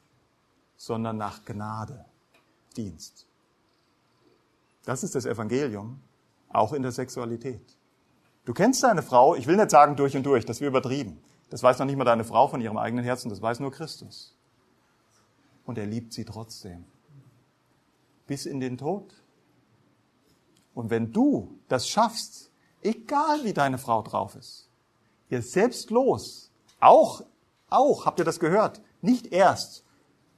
sondern 0.76 1.18
nach 1.18 1.46
Gnade 1.46 2.06
dienst. 2.78 3.28
Das 4.84 5.04
ist 5.04 5.16
das 5.16 5.26
Evangelium, 5.26 6.00
auch 6.56 6.74
in 6.74 6.82
der 6.82 6.92
Sexualität. 6.92 7.78
Du 8.46 8.54
kennst 8.54 8.84
deine 8.84 9.02
Frau, 9.02 9.36
ich 9.36 9.48
will 9.48 9.56
nicht 9.56 9.72
sagen 9.72 9.96
durch 9.96 10.16
und 10.16 10.24
durch, 10.24 10.46
das 10.46 10.62
wäre 10.62 10.70
übertrieben. 10.70 11.22
Das 11.50 11.64
weiß 11.64 11.80
noch 11.80 11.86
nicht 11.86 11.98
mal 11.98 12.06
deine 12.06 12.24
Frau 12.24 12.48
von 12.48 12.62
ihrem 12.62 12.78
eigenen 12.78 13.04
Herzen, 13.04 13.30
das 13.30 13.42
weiß 13.42 13.60
nur 13.60 13.72
Christus. 13.72 14.36
Und 15.66 15.78
er 15.78 15.86
liebt 15.86 16.14
sie 16.14 16.26
trotzdem. 16.26 16.86
Bis 18.28 18.46
in 18.46 18.60
den 18.60 18.78
Tod. 18.78 19.14
Und 20.74 20.90
wenn 20.90 21.12
du 21.12 21.58
das 21.68 21.88
schaffst, 21.88 22.52
egal 22.82 23.44
wie 23.44 23.54
deine 23.54 23.78
Frau 23.78 24.02
drauf 24.02 24.36
ist, 24.36 24.70
ihr 25.30 25.42
selbstlos, 25.42 26.52
auch 26.80 27.24
auch, 27.70 28.06
habt 28.06 28.20
ihr 28.20 28.26
das 28.26 28.40
gehört? 28.40 28.82
Nicht 29.02 29.28
erst. 29.28 29.84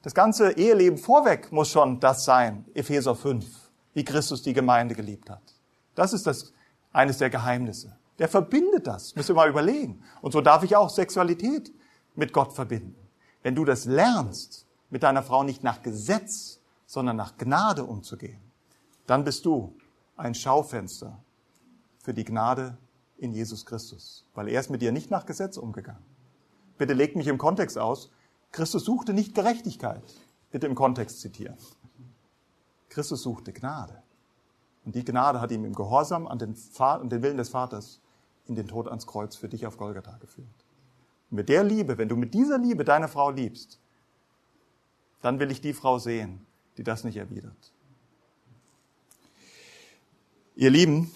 Das 0.02 0.14
ganze 0.14 0.52
Eheleben 0.52 0.98
vorweg 0.98 1.52
muss 1.52 1.70
schon 1.70 2.00
das 2.00 2.26
sein, 2.26 2.66
Epheser 2.74 3.16
5, 3.16 3.46
wie 3.94 4.06
Christus 4.06 4.42
die 4.42 4.54
Gemeinde 4.54 4.96
geliebt 4.96 5.30
hat. 5.30 5.42
Das 5.98 6.14
ist 6.14 6.28
das, 6.28 6.54
eines 6.94 7.18
der 7.18 7.32
Geheimnisse. 7.32 7.98
Der 8.20 8.30
verbindet 8.30 8.86
das, 8.86 9.16
müsst 9.16 9.30
ihr 9.30 9.36
mal 9.36 9.50
überlegen. 9.50 10.04
Und 10.22 10.32
so 10.32 10.42
darf 10.42 10.62
ich 10.64 10.76
auch 10.76 10.92
Sexualität 10.92 11.74
mit 12.14 12.34
Gott 12.34 12.54
verbinden. 12.54 12.96
Wenn 13.42 13.56
du 13.56 13.66
das 13.66 13.86
lernst, 13.86 14.68
mit 14.92 15.02
deiner 15.02 15.24
Frau 15.24 15.42
nicht 15.42 15.64
nach 15.64 15.82
Gesetz, 15.82 16.60
sondern 16.86 17.16
nach 17.16 17.36
Gnade 17.38 17.84
umzugehen, 17.84 18.40
dann 19.08 19.24
bist 19.24 19.44
du 19.46 19.76
ein 20.16 20.36
Schaufenster 20.36 21.18
für 22.04 22.14
die 22.14 22.24
Gnade 22.24 22.78
in 23.18 23.32
Jesus 23.32 23.66
Christus, 23.66 24.24
weil 24.36 24.50
er 24.50 24.60
ist 24.60 24.70
mit 24.70 24.84
dir 24.84 24.92
nicht 24.92 25.10
nach 25.10 25.26
Gesetz 25.26 25.58
umgegangen. 25.58 26.06
Bitte 26.78 26.94
legt 26.94 27.16
mich 27.16 27.26
im 27.26 27.40
Kontext 27.40 27.80
aus. 27.80 28.12
Christus 28.52 28.86
suchte 28.86 29.14
nicht 29.14 29.34
Gerechtigkeit. 29.34 30.04
Bitte 30.52 30.68
im 30.68 30.76
Kontext 30.76 31.22
zitieren. 31.22 31.58
Christus 32.88 33.24
suchte 33.24 33.52
Gnade. 33.52 34.04
Und 34.88 34.96
die 34.96 35.04
Gnade 35.04 35.42
hat 35.42 35.52
ihm 35.52 35.66
im 35.66 35.76
Gehorsam 35.76 36.28
an 36.28 36.40
den, 36.40 36.56
an 36.78 37.10
den 37.10 37.22
Willen 37.22 37.36
des 37.36 37.50
Vaters 37.50 38.00
in 38.46 38.56
den 38.56 38.70
Tod 38.70 38.88
ans 38.88 39.06
Kreuz 39.06 39.36
für 39.36 39.50
dich 39.50 39.68
auf 39.68 39.76
Golgatha 39.76 40.16
geführt. 40.22 40.48
Und 41.30 41.36
mit 41.36 41.50
der 41.50 41.66
Liebe, 41.66 41.98
wenn 41.98 42.08
du 42.08 42.16
mit 42.16 42.34
dieser 42.34 42.58
Liebe 42.58 42.86
deine 42.86 43.10
Frau 43.10 43.30
liebst, 43.30 43.82
dann 45.22 45.42
will 45.42 45.52
ich 45.52 45.60
die 45.60 45.74
Frau 45.74 46.00
sehen, 46.00 46.46
die 46.78 46.84
das 46.84 47.04
nicht 47.04 47.18
erwidert. 47.18 47.74
Ihr 50.56 50.70
Lieben, 50.70 51.12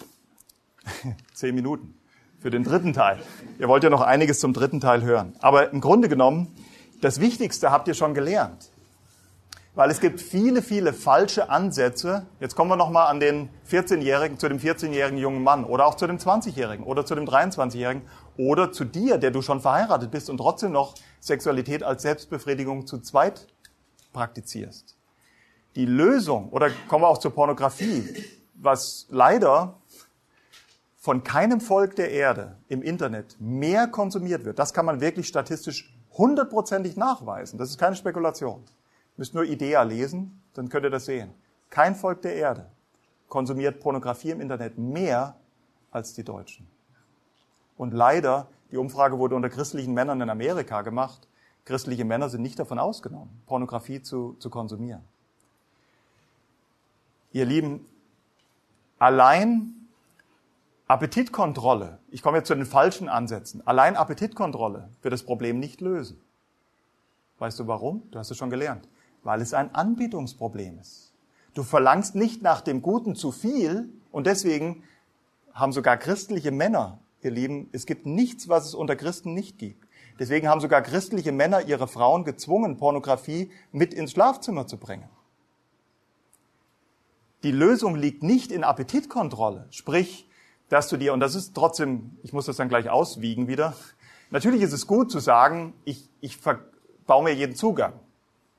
zehn 1.32 1.54
Minuten 1.54 1.94
für 2.40 2.50
den 2.50 2.64
dritten 2.64 2.92
Teil. 2.92 3.22
Ihr 3.58 3.68
wollt 3.68 3.84
ja 3.84 3.88
noch 3.88 4.02
einiges 4.02 4.38
zum 4.38 4.52
dritten 4.52 4.80
Teil 4.80 5.02
hören. 5.02 5.34
Aber 5.40 5.72
im 5.72 5.80
Grunde 5.80 6.10
genommen, 6.10 6.54
das 7.00 7.20
Wichtigste 7.20 7.70
habt 7.70 7.88
ihr 7.88 7.94
schon 7.94 8.12
gelernt. 8.12 8.70
Weil 9.74 9.90
es 9.90 10.00
gibt 10.00 10.20
viele, 10.20 10.60
viele 10.60 10.92
falsche 10.92 11.48
Ansätze. 11.48 12.26
Jetzt 12.40 12.54
kommen 12.54 12.70
wir 12.70 12.76
nochmal 12.76 13.06
an 13.06 13.20
den 13.20 13.48
14-Jährigen, 13.70 14.38
zu 14.38 14.48
dem 14.48 14.58
14-jährigen 14.58 15.16
jungen 15.16 15.42
Mann 15.42 15.64
oder 15.64 15.86
auch 15.86 15.94
zu 15.94 16.06
dem 16.06 16.18
20-Jährigen 16.18 16.84
oder 16.84 17.06
zu 17.06 17.14
dem 17.14 17.24
23-Jährigen 17.24 18.02
oder 18.36 18.70
zu 18.70 18.84
dir, 18.84 19.16
der 19.16 19.30
du 19.30 19.40
schon 19.40 19.62
verheiratet 19.62 20.10
bist 20.10 20.28
und 20.28 20.36
trotzdem 20.36 20.72
noch 20.72 20.94
Sexualität 21.20 21.82
als 21.82 22.02
Selbstbefriedigung 22.02 22.86
zu 22.86 22.98
zweit 22.98 23.46
praktizierst. 24.12 24.96
Die 25.74 25.86
Lösung, 25.86 26.50
oder 26.50 26.68
kommen 26.88 27.04
wir 27.04 27.08
auch 27.08 27.16
zur 27.16 27.32
Pornografie, 27.32 28.26
was 28.54 29.06
leider 29.08 29.80
von 30.98 31.24
keinem 31.24 31.62
Volk 31.62 31.96
der 31.96 32.10
Erde 32.10 32.58
im 32.68 32.82
Internet 32.82 33.36
mehr 33.40 33.88
konsumiert 33.88 34.44
wird, 34.44 34.58
das 34.58 34.74
kann 34.74 34.84
man 34.84 35.00
wirklich 35.00 35.28
statistisch 35.28 35.96
hundertprozentig 36.12 36.96
nachweisen. 36.96 37.58
Das 37.58 37.70
ist 37.70 37.78
keine 37.78 37.96
Spekulation. 37.96 38.62
Müsst 39.22 39.34
nur 39.34 39.44
IDEA 39.44 39.84
lesen, 39.84 40.42
dann 40.52 40.68
könnt 40.68 40.82
ihr 40.82 40.90
das 40.90 41.04
sehen. 41.04 41.32
Kein 41.70 41.94
Volk 41.94 42.22
der 42.22 42.34
Erde 42.34 42.66
konsumiert 43.28 43.78
Pornografie 43.78 44.30
im 44.30 44.40
Internet 44.40 44.78
mehr 44.78 45.36
als 45.92 46.12
die 46.14 46.24
Deutschen. 46.24 46.66
Und 47.76 47.94
leider, 47.94 48.48
die 48.72 48.78
Umfrage 48.78 49.20
wurde 49.20 49.36
unter 49.36 49.48
christlichen 49.48 49.94
Männern 49.94 50.20
in 50.20 50.28
Amerika 50.28 50.82
gemacht, 50.82 51.28
christliche 51.64 52.04
Männer 52.04 52.30
sind 52.30 52.42
nicht 52.42 52.58
davon 52.58 52.80
ausgenommen, 52.80 53.30
Pornografie 53.46 54.02
zu, 54.02 54.34
zu 54.40 54.50
konsumieren. 54.50 55.04
Ihr 57.30 57.44
Lieben, 57.44 57.86
allein 58.98 59.86
Appetitkontrolle, 60.88 62.00
ich 62.10 62.22
komme 62.22 62.38
jetzt 62.38 62.48
zu 62.48 62.56
den 62.56 62.66
falschen 62.66 63.08
Ansätzen, 63.08 63.64
allein 63.68 63.94
Appetitkontrolle 63.94 64.88
wird 65.00 65.14
das 65.14 65.22
Problem 65.22 65.60
nicht 65.60 65.80
lösen. 65.80 66.20
Weißt 67.38 67.60
du 67.60 67.68
warum? 67.68 68.02
Du 68.10 68.18
hast 68.18 68.32
es 68.32 68.36
schon 68.36 68.50
gelernt. 68.50 68.88
Weil 69.22 69.40
es 69.40 69.54
ein 69.54 69.74
Anbietungsproblem 69.74 70.78
ist. 70.78 71.12
Du 71.54 71.62
verlangst 71.62 72.14
nicht 72.14 72.42
nach 72.42 72.60
dem 72.60 72.82
Guten 72.82 73.14
zu 73.14 73.30
viel 73.30 73.88
und 74.10 74.26
deswegen 74.26 74.82
haben 75.52 75.72
sogar 75.72 75.96
christliche 75.96 76.50
Männer, 76.50 76.98
ihr 77.22 77.30
Lieben, 77.30 77.68
es 77.72 77.86
gibt 77.86 78.06
nichts, 78.06 78.48
was 78.48 78.66
es 78.66 78.74
unter 78.74 78.96
Christen 78.96 79.34
nicht 79.34 79.58
gibt. 79.58 79.86
Deswegen 80.18 80.48
haben 80.48 80.60
sogar 80.60 80.82
christliche 80.82 81.32
Männer 81.32 81.62
ihre 81.62 81.88
Frauen 81.88 82.24
gezwungen, 82.24 82.76
Pornografie 82.76 83.50
mit 83.70 83.94
ins 83.94 84.12
Schlafzimmer 84.12 84.66
zu 84.66 84.78
bringen. 84.78 85.08
Die 87.42 87.50
Lösung 87.50 87.96
liegt 87.96 88.22
nicht 88.22 88.52
in 88.52 88.62
Appetitkontrolle, 88.62 89.66
sprich, 89.70 90.28
dass 90.68 90.88
du 90.88 90.96
dir, 90.96 91.12
und 91.12 91.20
das 91.20 91.34
ist 91.34 91.54
trotzdem, 91.54 92.16
ich 92.22 92.32
muss 92.32 92.46
das 92.46 92.56
dann 92.56 92.68
gleich 92.68 92.88
auswiegen 92.88 93.48
wieder, 93.48 93.74
natürlich 94.30 94.62
ist 94.62 94.72
es 94.72 94.86
gut 94.86 95.10
zu 95.10 95.18
sagen, 95.18 95.74
ich, 95.84 96.08
ich 96.20 96.38
baue 97.06 97.24
mir 97.24 97.34
jeden 97.34 97.56
Zugang. 97.56 97.94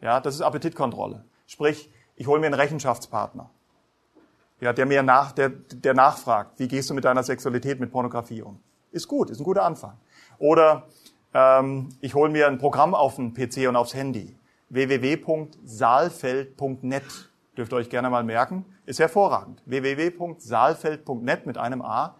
Ja, 0.03 0.19
das 0.19 0.35
ist 0.35 0.41
Appetitkontrolle. 0.41 1.23
Sprich, 1.47 1.89
ich 2.17 2.27
hole 2.27 2.41
mir 2.41 2.47
einen 2.47 2.55
Rechenschaftspartner, 2.55 3.49
ja, 4.59 4.73
der 4.73 4.85
mir 4.85 5.01
nach, 5.01 5.31
der, 5.31 5.47
der 5.49 5.93
nachfragt, 5.93 6.59
wie 6.59 6.67
gehst 6.67 6.89
du 6.89 6.93
mit 6.93 7.05
deiner 7.05 7.23
Sexualität, 7.23 7.79
mit 7.79 7.89
Pornografie 7.89 8.41
um? 8.41 8.59
Ist 8.91 9.07
gut, 9.07 9.29
ist 9.29 9.39
ein 9.39 9.45
guter 9.45 9.63
Anfang. 9.63 9.97
Oder 10.39 10.89
ähm, 11.33 11.87
ich 12.01 12.15
hole 12.15 12.29
mir 12.29 12.47
ein 12.47 12.57
Programm 12.57 12.93
auf 12.93 13.15
den 13.15 13.33
PC 13.33 13.69
und 13.69 13.77
aufs 13.77 13.93
Handy. 13.93 14.35
www.saalfeld.net 14.69 17.29
dürft 17.55 17.71
ihr 17.71 17.77
euch 17.77 17.89
gerne 17.89 18.09
mal 18.09 18.25
merken, 18.25 18.65
ist 18.85 18.99
hervorragend. 18.99 19.63
www.saalfeld.net 19.65 21.45
mit 21.45 21.57
einem 21.57 21.81
A 21.81 22.17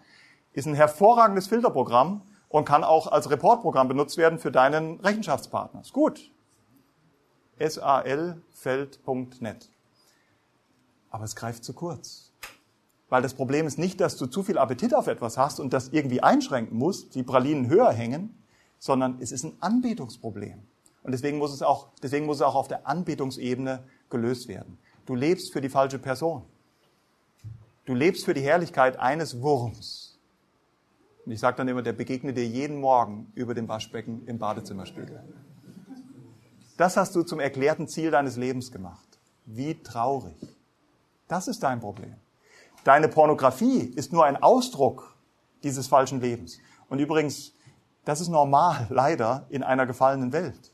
ist 0.54 0.66
ein 0.66 0.74
hervorragendes 0.74 1.48
Filterprogramm 1.48 2.22
und 2.48 2.64
kann 2.64 2.82
auch 2.82 3.08
als 3.08 3.30
Reportprogramm 3.30 3.88
benutzt 3.88 4.16
werden 4.16 4.38
für 4.38 4.50
deinen 4.50 5.00
Rechenschaftspartner. 5.00 5.82
Ist 5.82 5.92
gut. 5.92 6.30
salfeld.net. 7.58 8.98
Aber 11.10 11.24
es 11.24 11.36
greift 11.36 11.64
zu 11.64 11.72
kurz. 11.72 12.32
Weil 13.08 13.22
das 13.22 13.34
Problem 13.34 13.66
ist 13.66 13.78
nicht, 13.78 14.00
dass 14.00 14.16
du 14.16 14.26
zu 14.26 14.42
viel 14.42 14.58
Appetit 14.58 14.94
auf 14.94 15.06
etwas 15.06 15.38
hast 15.38 15.60
und 15.60 15.72
das 15.72 15.90
irgendwie 15.90 16.22
einschränken 16.22 16.76
musst, 16.76 17.14
die 17.14 17.22
Pralinen 17.22 17.68
höher 17.68 17.92
hängen, 17.92 18.36
sondern 18.78 19.18
es 19.20 19.30
ist 19.30 19.44
ein 19.44 19.56
Anbetungsproblem. 19.60 20.60
Und 21.02 21.12
deswegen 21.12 21.38
muss 21.38 21.52
es 21.52 21.62
auch, 21.62 21.88
deswegen 22.02 22.26
muss 22.26 22.38
es 22.38 22.42
auch 22.42 22.54
auf 22.54 22.66
der 22.66 22.86
Anbetungsebene 22.86 23.84
gelöst 24.10 24.48
werden. 24.48 24.78
Du 25.06 25.14
lebst 25.14 25.52
für 25.52 25.60
die 25.60 25.68
falsche 25.68 25.98
Person. 25.98 26.42
Du 27.84 27.94
lebst 27.94 28.24
für 28.24 28.32
die 28.32 28.40
Herrlichkeit 28.40 28.98
eines 28.98 29.42
Wurms. 29.42 30.18
Und 31.26 31.32
ich 31.32 31.40
sage 31.40 31.56
dann 31.58 31.68
immer, 31.68 31.82
der 31.82 31.92
begegnet 31.92 32.36
dir 32.36 32.46
jeden 32.46 32.80
Morgen 32.80 33.30
über 33.34 33.54
dem 33.54 33.68
Waschbecken 33.68 34.26
im 34.26 34.38
Badezimmerspiegel. 34.38 35.22
Das 36.76 36.96
hast 36.96 37.14
du 37.14 37.22
zum 37.22 37.40
erklärten 37.40 37.86
Ziel 37.86 38.10
deines 38.10 38.36
Lebens 38.36 38.72
gemacht. 38.72 39.18
Wie 39.46 39.80
traurig. 39.82 40.36
Das 41.28 41.48
ist 41.48 41.62
dein 41.62 41.80
Problem. 41.80 42.14
Deine 42.82 43.08
Pornografie 43.08 43.92
ist 43.96 44.12
nur 44.12 44.24
ein 44.24 44.42
Ausdruck 44.42 45.14
dieses 45.62 45.86
falschen 45.86 46.20
Lebens. 46.20 46.58
Und 46.88 46.98
übrigens, 46.98 47.52
das 48.04 48.20
ist 48.20 48.28
normal, 48.28 48.86
leider, 48.90 49.46
in 49.48 49.62
einer 49.62 49.86
gefallenen 49.86 50.32
Welt. 50.32 50.72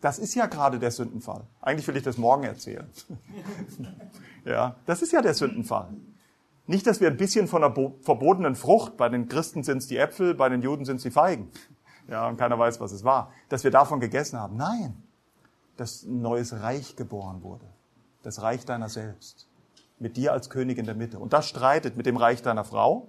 Das 0.00 0.18
ist 0.18 0.34
ja 0.34 0.46
gerade 0.46 0.78
der 0.78 0.90
Sündenfall. 0.90 1.44
Eigentlich 1.60 1.86
will 1.86 1.96
ich 1.96 2.02
das 2.02 2.18
morgen 2.18 2.44
erzählen. 2.44 2.90
ja, 4.44 4.76
das 4.86 5.02
ist 5.02 5.12
ja 5.12 5.22
der 5.22 5.34
Sündenfall. 5.34 5.90
Nicht, 6.66 6.86
dass 6.86 7.00
wir 7.00 7.08
ein 7.08 7.16
bisschen 7.16 7.48
von 7.48 7.62
einer 7.62 7.74
verbotenen 8.00 8.56
Frucht, 8.56 8.96
bei 8.96 9.08
den 9.08 9.28
Christen 9.28 9.62
sind 9.62 9.78
es 9.78 9.88
die 9.88 9.98
Äpfel, 9.98 10.34
bei 10.34 10.48
den 10.48 10.62
Juden 10.62 10.84
sind 10.84 10.96
es 10.96 11.02
die 11.02 11.10
Feigen. 11.10 11.50
Ja, 12.08 12.28
und 12.28 12.36
keiner 12.36 12.58
weiß, 12.58 12.80
was 12.80 12.92
es 12.92 13.04
war. 13.04 13.32
Dass 13.48 13.62
wir 13.62 13.70
davon 13.70 14.00
gegessen 14.00 14.38
haben. 14.38 14.56
Nein, 14.56 15.01
dass 15.82 16.04
ein 16.04 16.22
neues 16.22 16.60
Reich 16.60 16.94
geboren 16.94 17.42
wurde. 17.42 17.66
Das 18.22 18.40
Reich 18.40 18.64
deiner 18.64 18.88
selbst. 18.88 19.48
Mit 19.98 20.16
dir 20.16 20.32
als 20.32 20.48
König 20.48 20.78
in 20.78 20.86
der 20.86 20.94
Mitte. 20.94 21.18
Und 21.18 21.32
das 21.32 21.48
streitet 21.48 21.96
mit 21.96 22.06
dem 22.06 22.16
Reich 22.16 22.40
deiner 22.40 22.62
Frau, 22.62 23.08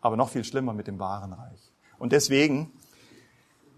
aber 0.00 0.16
noch 0.16 0.28
viel 0.28 0.42
schlimmer 0.42 0.72
mit 0.72 0.88
dem 0.88 0.98
wahren 0.98 1.32
Reich. 1.32 1.72
Und 2.00 2.10
deswegen 2.10 2.72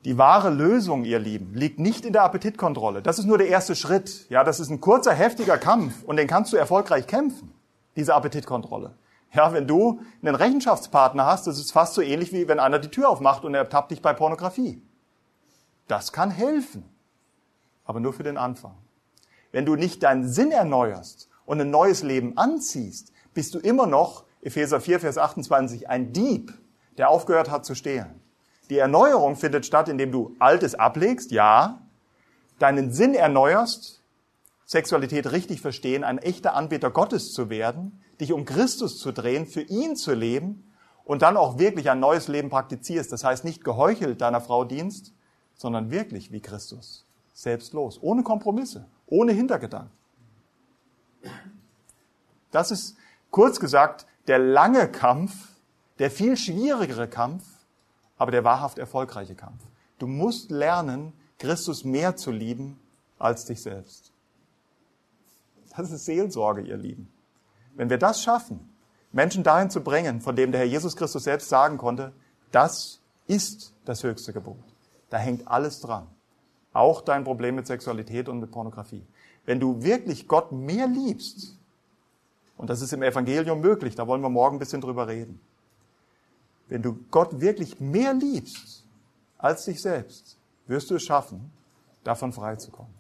die 0.07 0.17
wahre 0.17 0.49
Lösung, 0.49 1.05
ihr 1.05 1.19
Lieben, 1.19 1.53
liegt 1.53 1.79
nicht 1.79 2.07
in 2.07 2.15
der 2.15 2.23
Appetitkontrolle. 2.23 3.03
Das 3.03 3.19
ist 3.19 3.27
nur 3.27 3.37
der 3.37 3.49
erste 3.49 3.77
Schritt. 3.77 4.31
Ja, 4.31 4.45
das 4.45 4.61
ist 4.61 4.71
ein 4.71 4.81
kurzer, 4.81 5.13
heftiger 5.13 5.59
Kampf 5.59 6.05
und 6.05 6.17
den 6.17 6.27
kannst 6.27 6.55
du 6.55 6.57
erfolgreich 6.57 7.07
kämpfen, 7.07 7.53
diese 7.97 8.15
Appetitkontrolle. 8.15 8.95
Ja, 9.35 9.53
wenn 9.53 9.67
du 9.67 10.01
einen 10.23 10.37
Rechenschaftspartner 10.37 11.27
hast, 11.27 11.47
das 11.47 11.59
ist 11.59 11.73
fast 11.73 11.93
so 11.93 12.01
ähnlich 12.01 12.33
wie 12.33 12.49
wenn 12.49 12.61
einer 12.61 12.79
die 12.79 12.89
Tür 12.89 13.11
aufmacht 13.11 13.45
und 13.45 13.53
er 13.53 13.61
ertappt 13.61 13.91
dich 13.91 14.01
bei 14.01 14.15
Pornografie. 14.15 14.81
Das 15.87 16.13
kann 16.13 16.31
helfen, 16.31 16.94
aber 17.85 18.01
nur 18.01 18.13
für 18.13 18.23
den 18.23 18.37
Anfang. 18.37 18.75
Wenn 19.53 19.67
du 19.67 19.77
nicht 19.77 20.03
deinen 20.03 20.29
Sinn 20.29 20.51
erneuerst 20.51 21.29
und 21.47 21.61
ein 21.61 21.71
neues 21.71 22.03
Leben 22.03 22.37
anziehst, 22.37 23.13
bist 23.35 23.55
du 23.55 23.59
immer 23.59 23.87
noch, 23.87 24.25
Epheser 24.43 24.81
4, 24.81 25.01
Vers 25.01 25.19
28, 25.19 25.89
ein 25.89 26.13
Dieb, 26.13 26.53
der 26.99 27.09
aufgehört 27.09 27.51
hat 27.51 27.65
zu 27.65 27.75
stehlen. 27.75 28.21
Die 28.71 28.79
Erneuerung 28.79 29.37
findet 29.37 29.67
statt, 29.67 29.89
indem 29.89 30.11
du 30.11 30.35
Altes 30.39 30.75
ablegst, 30.75 31.31
ja, 31.31 31.83
deinen 32.59 32.93
Sinn 32.93 33.15
erneuerst, 33.15 34.03
Sexualität 34.67 35.31
richtig 35.33 35.61
verstehen, 35.61 36.05
ein 36.05 36.19
echter 36.19 36.55
Anbeter 36.55 36.91
Gottes 36.91 37.33
zu 37.33 37.51
werden, 37.51 38.01
dich 38.21 38.33
um 38.33 38.45
Christus 38.45 38.99
zu 38.99 39.13
drehen, 39.13 39.47
für 39.47 39.61
ihn 39.61 39.97
zu 39.97 40.15
leben 40.15 40.73
und 41.05 41.23
dann 41.23 41.37
auch 41.37 41.59
wirklich 41.59 41.91
ein 41.91 42.01
neues 42.01 42.29
Leben 42.29 42.49
praktizierst. 42.49 43.13
Das 43.13 43.25
heißt 43.25 43.45
nicht 43.45 43.63
geheuchelt 43.63 44.21
deiner 44.21 44.41
Frau 44.41 44.65
dienst, 44.65 45.13
sondern 45.55 45.91
wirklich 45.91 46.33
wie 46.33 46.41
Christus, 46.41 47.04
selbstlos, 47.35 47.99
ohne 48.01 48.23
Kompromisse, 48.23 48.87
ohne 49.07 49.33
Hintergedanken. 49.33 49.91
Das 52.51 52.71
ist 52.71 52.97
kurz 53.31 53.61
gesagt 53.61 54.07
der 54.27 54.39
lange 54.39 54.89
Kampf, 54.89 55.35
der 55.99 56.11
viel 56.11 56.37
schwierigere 56.37 57.09
Kampf, 57.09 57.45
aber 58.17 58.31
der 58.31 58.45
wahrhaft 58.45 58.79
erfolgreiche 58.79 59.35
Kampf. 59.35 59.63
Du 59.99 60.07
musst 60.07 60.51
lernen, 60.51 61.13
Christus 61.39 61.85
mehr 61.85 62.17
zu 62.17 62.31
lieben 62.31 62.79
als 63.19 63.45
dich 63.45 63.61
selbst. 63.61 64.13
Das 65.77 65.91
ist 65.91 66.05
Seelsorge, 66.05 66.63
ihr 66.63 66.77
Lieben. 66.77 67.13
Wenn 67.75 67.91
wir 67.91 67.99
das 67.99 68.23
schaffen, 68.23 68.73
Menschen 69.11 69.43
dahin 69.43 69.71
zu 69.71 69.83
bringen, 69.83 70.21
von 70.21 70.37
dem 70.37 70.53
der 70.53 70.61
Herr 70.61 70.69
Jesus 70.69 70.97
Christus 70.97 71.25
selbst 71.25 71.49
sagen 71.49 71.79
konnte, 71.79 72.13
das 72.53 73.01
ist 73.27 73.75
das 73.85 74.05
höchste 74.05 74.33
Gebot. 74.33 74.63
Da 75.11 75.19
hängt 75.19 75.49
alles 75.49 75.81
dran. 75.81 76.07
Auch 76.75 77.01
dein 77.01 77.25
Problem 77.25 77.55
mit 77.55 77.67
Sexualität 77.67 78.29
und 78.29 78.41
mit 78.41 78.51
Pornografie. 78.51 79.07
Wenn 79.47 79.61
du 79.61 79.83
wirklich 79.83 80.29
Gott 80.29 80.53
mehr 80.53 80.87
liebst, 80.87 81.57
und 82.57 82.69
das 82.69 82.83
ist 82.83 82.93
im 82.93 83.03
Evangelium 83.03 83.61
möglich, 83.61 83.95
da 83.95 84.07
wollen 84.07 84.21
wir 84.21 84.29
morgen 84.29 84.57
ein 84.57 84.59
bisschen 84.59 84.81
drüber 84.81 85.09
reden. 85.09 85.41
Wenn 86.69 86.83
du 86.83 86.99
Gott 87.11 87.41
wirklich 87.41 87.81
mehr 87.81 88.13
liebst 88.13 88.85
als 89.39 89.65
dich 89.65 89.81
selbst, 89.81 90.37
wirst 90.67 90.91
du 90.91 90.97
es 90.97 91.03
schaffen, 91.03 91.53
davon 92.03 92.33
freizukommen. 92.33 92.93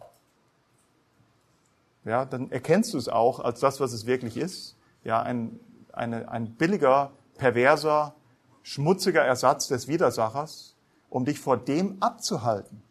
Ja, 2.04 2.24
dann 2.24 2.50
erkennst 2.50 2.92
du 2.94 2.98
es 2.98 3.08
auch 3.08 3.40
als 3.40 3.60
das, 3.60 3.80
was 3.80 3.92
es 3.92 4.06
wirklich 4.06 4.36
ist. 4.36 4.76
Ja, 5.04 5.22
ein, 5.22 5.58
eine, 5.92 6.28
ein 6.30 6.54
billiger, 6.54 7.12
perverser, 7.38 8.14
schmutziger 8.62 9.22
Ersatz 9.22 9.68
des 9.68 9.88
Widersachers, 9.88 10.74
um 11.08 11.24
dich 11.24 11.40
vor 11.40 11.56
dem 11.56 11.96
abzuhalten, 12.00 12.82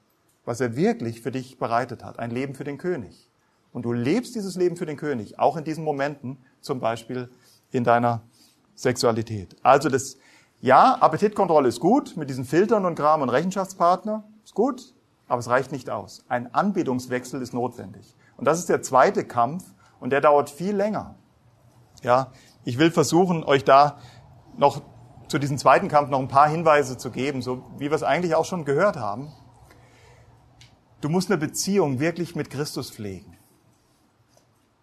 was 0.45 0.59
er 0.59 0.75
wirklich 0.75 1.21
für 1.21 1.31
dich 1.31 1.57
bereitet 1.57 2.03
hat. 2.03 2.19
Ein 2.19 2.31
Leben 2.31 2.55
für 2.55 2.63
den 2.63 2.77
König. 2.77 3.29
Und 3.71 3.85
du 3.85 3.91
lebst 3.91 4.35
dieses 4.35 4.55
Leben 4.55 4.77
für 4.77 4.85
den 4.85 4.97
König, 4.97 5.39
auch 5.39 5.57
in 5.57 5.63
diesen 5.63 5.83
Momenten, 5.83 6.37
zum 6.61 6.79
Beispiel 6.79 7.29
in 7.71 7.83
deiner 7.83 8.21
Sexualität. 8.75 9.55
Also 9.63 9.89
das, 9.89 10.17
ja, 10.61 10.95
Appetitkontrolle 10.95 11.69
ist 11.69 11.79
gut, 11.79 12.15
mit 12.15 12.29
diesen 12.29 12.45
Filtern 12.45 12.85
und 12.85 12.95
Kram 12.95 13.21
und 13.21 13.29
Rechenschaftspartner, 13.29 14.23
ist 14.43 14.53
gut, 14.53 14.93
aber 15.27 15.39
es 15.39 15.49
reicht 15.49 15.71
nicht 15.71 15.89
aus. 15.89 16.23
Ein 16.27 16.53
Anbetungswechsel 16.53 17.41
ist 17.41 17.53
notwendig. 17.53 18.15
Und 18.37 18.45
das 18.45 18.59
ist 18.59 18.69
der 18.69 18.81
zweite 18.81 19.25
Kampf 19.25 19.63
und 19.99 20.11
der 20.11 20.21
dauert 20.21 20.49
viel 20.49 20.75
länger. 20.75 21.15
Ja, 22.03 22.31
ich 22.63 22.77
will 22.77 22.91
versuchen, 22.91 23.43
euch 23.43 23.63
da 23.63 23.97
noch 24.57 24.81
zu 25.27 25.39
diesem 25.39 25.57
zweiten 25.57 25.87
Kampf 25.87 26.09
noch 26.09 26.19
ein 26.19 26.27
paar 26.27 26.47
Hinweise 26.47 26.97
zu 26.97 27.09
geben, 27.09 27.41
so 27.41 27.63
wie 27.77 27.89
wir 27.89 27.93
es 27.93 28.03
eigentlich 28.03 28.35
auch 28.35 28.45
schon 28.45 28.65
gehört 28.65 28.97
haben. 28.97 29.31
Du 31.03 31.09
musst 31.09 31.29
eine 31.29 31.37
Beziehung 31.37 31.99
wirklich 31.99 32.33
mit 32.33 32.49
Christus 32.49 32.89
pflegen. 32.89 33.35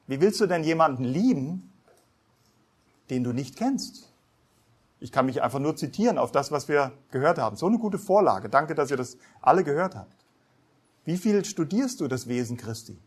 Wie 0.06 0.20
willst 0.20 0.38
du 0.38 0.46
denn 0.46 0.62
jemanden 0.64 1.02
lieben, 1.02 1.72
den 3.08 3.24
du 3.24 3.32
nicht 3.32 3.56
kennst? 3.56 4.12
Ich 4.98 5.12
kann 5.12 5.24
mich 5.24 5.40
einfach 5.40 5.60
nur 5.60 5.76
zitieren 5.76 6.18
auf 6.18 6.30
das, 6.30 6.52
was 6.52 6.68
wir 6.68 6.92
gehört 7.10 7.38
haben. 7.38 7.56
So 7.56 7.64
eine 7.64 7.78
gute 7.78 7.98
Vorlage. 7.98 8.50
Danke, 8.50 8.74
dass 8.74 8.90
ihr 8.90 8.98
das 8.98 9.16
alle 9.40 9.64
gehört 9.64 9.96
habt. 9.96 10.14
Wie 11.06 11.16
viel 11.16 11.42
studierst 11.42 12.02
du 12.02 12.06
das 12.06 12.28
Wesen 12.28 12.58
Christi? 12.58 12.98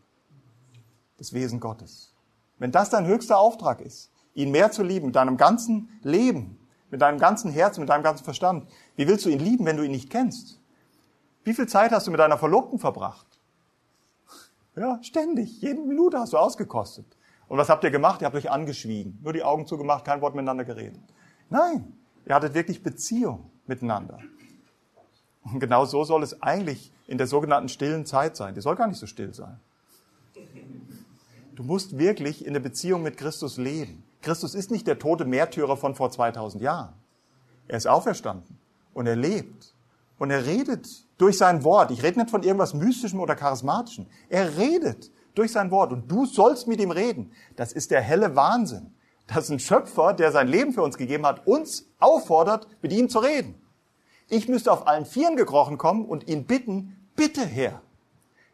Das 1.16 1.32
Wesen 1.32 1.60
Gottes? 1.60 2.12
Wenn 2.58 2.72
das 2.72 2.90
dein 2.90 3.06
höchster 3.06 3.38
Auftrag 3.38 3.80
ist, 3.80 4.10
ihn 4.34 4.50
mehr 4.50 4.72
zu 4.72 4.82
lieben 4.82 5.06
mit 5.06 5.14
deinem 5.14 5.36
ganzen 5.36 5.88
Leben, 6.02 6.58
mit 6.90 7.00
deinem 7.00 7.20
ganzen 7.20 7.52
Herzen, 7.52 7.82
mit 7.82 7.90
deinem 7.90 8.02
ganzen 8.02 8.24
Verstand, 8.24 8.68
wie 8.96 9.06
willst 9.06 9.24
du 9.24 9.28
ihn 9.28 9.38
lieben, 9.38 9.66
wenn 9.66 9.76
du 9.76 9.84
ihn 9.84 9.92
nicht 9.92 10.10
kennst? 10.10 10.58
Wie 11.44 11.54
viel 11.54 11.66
Zeit 11.66 11.92
hast 11.92 12.06
du 12.06 12.10
mit 12.10 12.20
deiner 12.20 12.38
Verlobten 12.38 12.78
verbracht? 12.78 13.26
Ja, 14.76 14.98
ständig. 15.02 15.60
Jede 15.60 15.80
Minute 15.80 16.18
hast 16.18 16.32
du 16.32 16.38
ausgekostet. 16.38 17.06
Und 17.48 17.58
was 17.58 17.68
habt 17.68 17.84
ihr 17.84 17.90
gemacht? 17.90 18.22
Ihr 18.22 18.26
habt 18.26 18.36
euch 18.36 18.50
angeschwiegen. 18.50 19.18
Nur 19.22 19.32
die 19.32 19.44
Augen 19.44 19.66
zugemacht, 19.66 20.04
kein 20.04 20.20
Wort 20.20 20.34
miteinander 20.34 20.64
geredet. 20.64 21.02
Nein, 21.50 21.92
ihr 22.26 22.34
hattet 22.34 22.54
wirklich 22.54 22.82
Beziehung 22.82 23.50
miteinander. 23.66 24.18
Und 25.44 25.60
genau 25.60 25.84
so 25.84 26.04
soll 26.04 26.22
es 26.22 26.42
eigentlich 26.42 26.90
in 27.06 27.18
der 27.18 27.26
sogenannten 27.26 27.68
stillen 27.68 28.06
Zeit 28.06 28.36
sein. 28.36 28.54
Die 28.54 28.62
soll 28.62 28.76
gar 28.76 28.86
nicht 28.86 28.98
so 28.98 29.06
still 29.06 29.34
sein. 29.34 29.60
Du 31.54 31.62
musst 31.62 31.98
wirklich 31.98 32.44
in 32.44 32.54
der 32.54 32.60
Beziehung 32.60 33.02
mit 33.02 33.16
Christus 33.16 33.58
leben. 33.58 34.02
Christus 34.22 34.54
ist 34.54 34.70
nicht 34.70 34.86
der 34.86 34.98
tote 34.98 35.26
Märtyrer 35.26 35.76
von 35.76 35.94
vor 35.94 36.10
2000 36.10 36.62
Jahren. 36.62 36.94
Er 37.68 37.76
ist 37.76 37.86
auferstanden 37.86 38.58
und 38.94 39.06
er 39.06 39.16
lebt 39.16 39.73
und 40.18 40.30
er 40.30 40.46
redet 40.46 40.88
durch 41.18 41.38
sein 41.38 41.64
Wort. 41.64 41.90
Ich 41.90 42.02
rede 42.02 42.18
nicht 42.18 42.30
von 42.30 42.42
irgendwas 42.42 42.74
Mystischem 42.74 43.20
oder 43.20 43.34
Charismatischem. 43.34 44.06
Er 44.28 44.56
redet 44.56 45.10
durch 45.34 45.52
sein 45.52 45.70
Wort 45.70 45.92
und 45.92 46.10
du 46.10 46.26
sollst 46.26 46.68
mit 46.68 46.80
ihm 46.80 46.90
reden. 46.90 47.32
Das 47.56 47.72
ist 47.72 47.90
der 47.90 48.00
helle 48.00 48.36
Wahnsinn. 48.36 48.94
Das 49.26 49.44
ist 49.44 49.50
ein 49.50 49.58
Schöpfer, 49.58 50.12
der 50.12 50.32
sein 50.32 50.48
Leben 50.48 50.72
für 50.72 50.82
uns 50.82 50.96
gegeben 50.96 51.26
hat, 51.26 51.46
uns 51.46 51.86
auffordert, 51.98 52.68
mit 52.82 52.92
ihm 52.92 53.08
zu 53.08 53.18
reden. 53.18 53.54
Ich 54.28 54.48
müsste 54.48 54.72
auf 54.72 54.86
allen 54.86 55.06
Vieren 55.06 55.36
gekrochen 55.36 55.78
kommen 55.78 56.04
und 56.04 56.28
ihn 56.28 56.44
bitten, 56.44 56.96
bitte 57.16 57.44
Herr, 57.44 57.82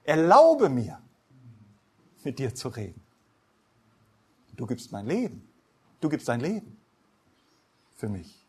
erlaube 0.04 0.68
mir, 0.68 1.00
mit 2.24 2.38
dir 2.38 2.54
zu 2.54 2.68
reden. 2.68 3.00
Du 4.56 4.66
gibst 4.66 4.92
mein 4.92 5.06
Leben. 5.06 5.48
Du 6.00 6.08
gibst 6.08 6.28
dein 6.28 6.40
Leben 6.40 6.76
für 7.96 8.08
mich. 8.08 8.39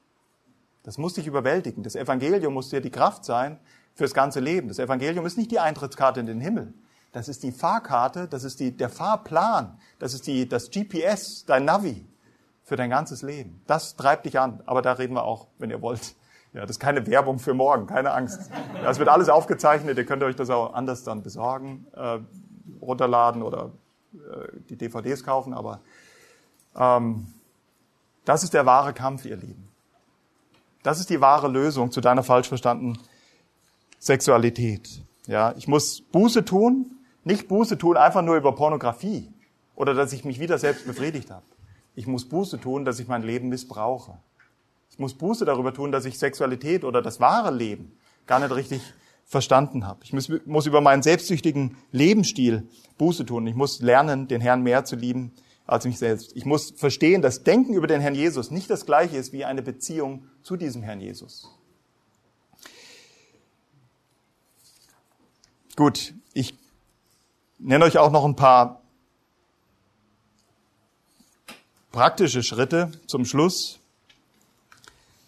Das 0.84 0.98
muss 0.98 1.14
dich 1.14 1.28
überwältigen. 1.28 1.84
Das 1.84 1.96
Evangelium 1.96 2.54
muss 2.54 2.70
dir 2.70 2.82
die 2.82 2.90
Kraft 2.90 3.26
sein, 3.26 3.60
fürs 3.94 4.14
ganze 4.14 4.40
Leben. 4.40 4.68
Das 4.68 4.80
Evangelium 4.80 5.26
ist 5.26 5.38
nicht 5.38 5.52
die 5.52 5.60
Eintrittskarte 5.60 6.20
in 6.20 6.26
den 6.26 6.42
Himmel. 6.42 6.74
Das 7.12 7.28
ist 7.28 7.44
die 7.44 7.52
Fahrkarte, 7.52 8.28
das 8.28 8.44
ist 8.44 8.60
die, 8.60 8.76
der 8.76 8.90
Fahrplan, 8.90 9.78
das 10.00 10.14
ist 10.14 10.28
die, 10.28 10.48
das 10.48 10.72
GPS, 10.72 11.46
dein 11.46 11.66
Navi 11.66 12.06
für 12.64 12.78
dein 12.78 12.90
ganzes 12.90 13.22
Leben. 13.22 13.62
Das 13.68 13.98
treibt 13.98 14.26
dich 14.26 14.40
an. 14.40 14.64
Aber 14.66 14.82
da 14.82 14.94
reden 14.94 15.14
wir 15.14 15.24
auch, 15.24 15.48
wenn 15.58 15.70
ihr 15.70 15.82
wollt. 15.82 16.16
Ja, 16.54 16.62
das 16.62 16.72
ist 16.72 16.80
keine 16.80 17.08
Werbung 17.08 17.40
für 17.40 17.54
morgen, 17.54 17.88
keine 17.88 18.12
Angst. 18.12 18.50
Das 18.82 19.00
wird 19.00 19.08
alles 19.08 19.30
aufgezeichnet. 19.30 19.98
Ihr 19.98 20.06
könnt 20.06 20.22
euch 20.24 20.36
das 20.36 20.50
auch 20.50 20.74
anders 20.74 21.04
dann 21.04 21.24
besorgen, 21.24 21.88
äh, 21.94 22.20
runterladen 22.82 23.42
oder 23.42 23.72
äh, 24.14 24.48
die 24.70 24.76
DVDs 24.76 25.24
kaufen. 25.24 25.54
Aber 25.54 25.80
ähm, 26.76 27.28
das 28.26 28.44
ist 28.44 28.54
der 28.54 28.66
wahre 28.66 28.94
Kampf, 28.94 29.24
ihr 29.26 29.38
Lieben. 29.38 29.71
Das 30.84 31.00
ist 31.00 31.10
die 31.10 31.22
wahre 31.22 31.48
Lösung 31.48 31.92
zu 31.92 32.02
deiner 32.02 32.24
falsch 32.24 32.48
verstandenen 32.48 32.98
Sexualität. 34.00 35.04
Ja, 35.28 35.54
ich 35.58 35.68
muss 35.68 36.02
Buße 36.02 36.44
tun, 36.44 36.98
nicht 37.24 37.48
Buße 37.48 37.78
tun 37.78 37.98
einfach 37.98 38.24
nur 38.24 38.36
über 38.36 38.56
Pornografie 38.56 39.32
oder 39.76 39.94
dass 39.94 40.14
ich 40.14 40.26
mich 40.26 40.40
wieder 40.40 40.58
selbst 40.58 40.86
befriedigt 40.86 41.30
habe. 41.30 41.46
Ich 41.96 42.08
muss 42.08 42.28
Buße 42.28 42.60
tun, 42.60 42.86
dass 42.86 43.00
ich 43.00 43.08
mein 43.08 43.22
Leben 43.22 43.50
missbrauche. 43.50 44.18
Ich 44.90 44.98
muss 44.98 45.14
Buße 45.14 45.46
darüber 45.46 45.74
tun, 45.74 45.92
dass 45.92 46.06
ich 46.06 46.18
Sexualität 46.18 46.84
oder 46.84 47.02
das 47.02 47.20
wahre 47.20 47.54
Leben 47.54 47.94
gar 48.26 48.40
nicht 48.40 48.54
richtig 48.56 48.82
verstanden 49.26 49.86
habe. 49.86 50.00
Ich 50.04 50.14
muss, 50.14 50.30
muss 50.46 50.66
über 50.66 50.82
meinen 50.82 51.04
selbstsüchtigen 51.04 51.78
Lebensstil 51.92 52.68
Buße 52.98 53.26
tun. 53.26 53.48
Ich 53.48 53.56
muss 53.56 53.82
lernen, 53.82 54.28
den 54.28 54.42
Herrn 54.42 54.64
mehr 54.64 54.84
zu 54.84 54.96
lieben 54.96 55.32
als 55.66 55.86
mich 55.86 56.00
selbst. 56.00 56.36
Ich 56.36 56.46
muss 56.46 56.72
verstehen, 56.72 57.22
dass 57.22 57.44
Denken 57.44 57.74
über 57.74 57.88
den 57.88 58.02
Herrn 58.02 58.16
Jesus 58.16 58.52
nicht 58.52 58.70
das 58.70 58.86
gleiche 58.86 59.18
ist 59.18 59.32
wie 59.32 59.46
eine 59.46 59.62
Beziehung 59.62 60.26
zu 60.44 60.58
diesem 60.58 60.84
Herrn 60.84 61.02
Jesus. 61.02 61.50
Gut, 65.76 66.14
ich 66.34 66.54
nenne 67.58 67.86
euch 67.86 67.98
auch 67.98 68.12
noch 68.12 68.26
ein 68.26 68.36
paar 68.36 68.82
praktische 71.92 72.44
Schritte 72.44 72.92
zum 73.08 73.26
Schluss. 73.26 73.80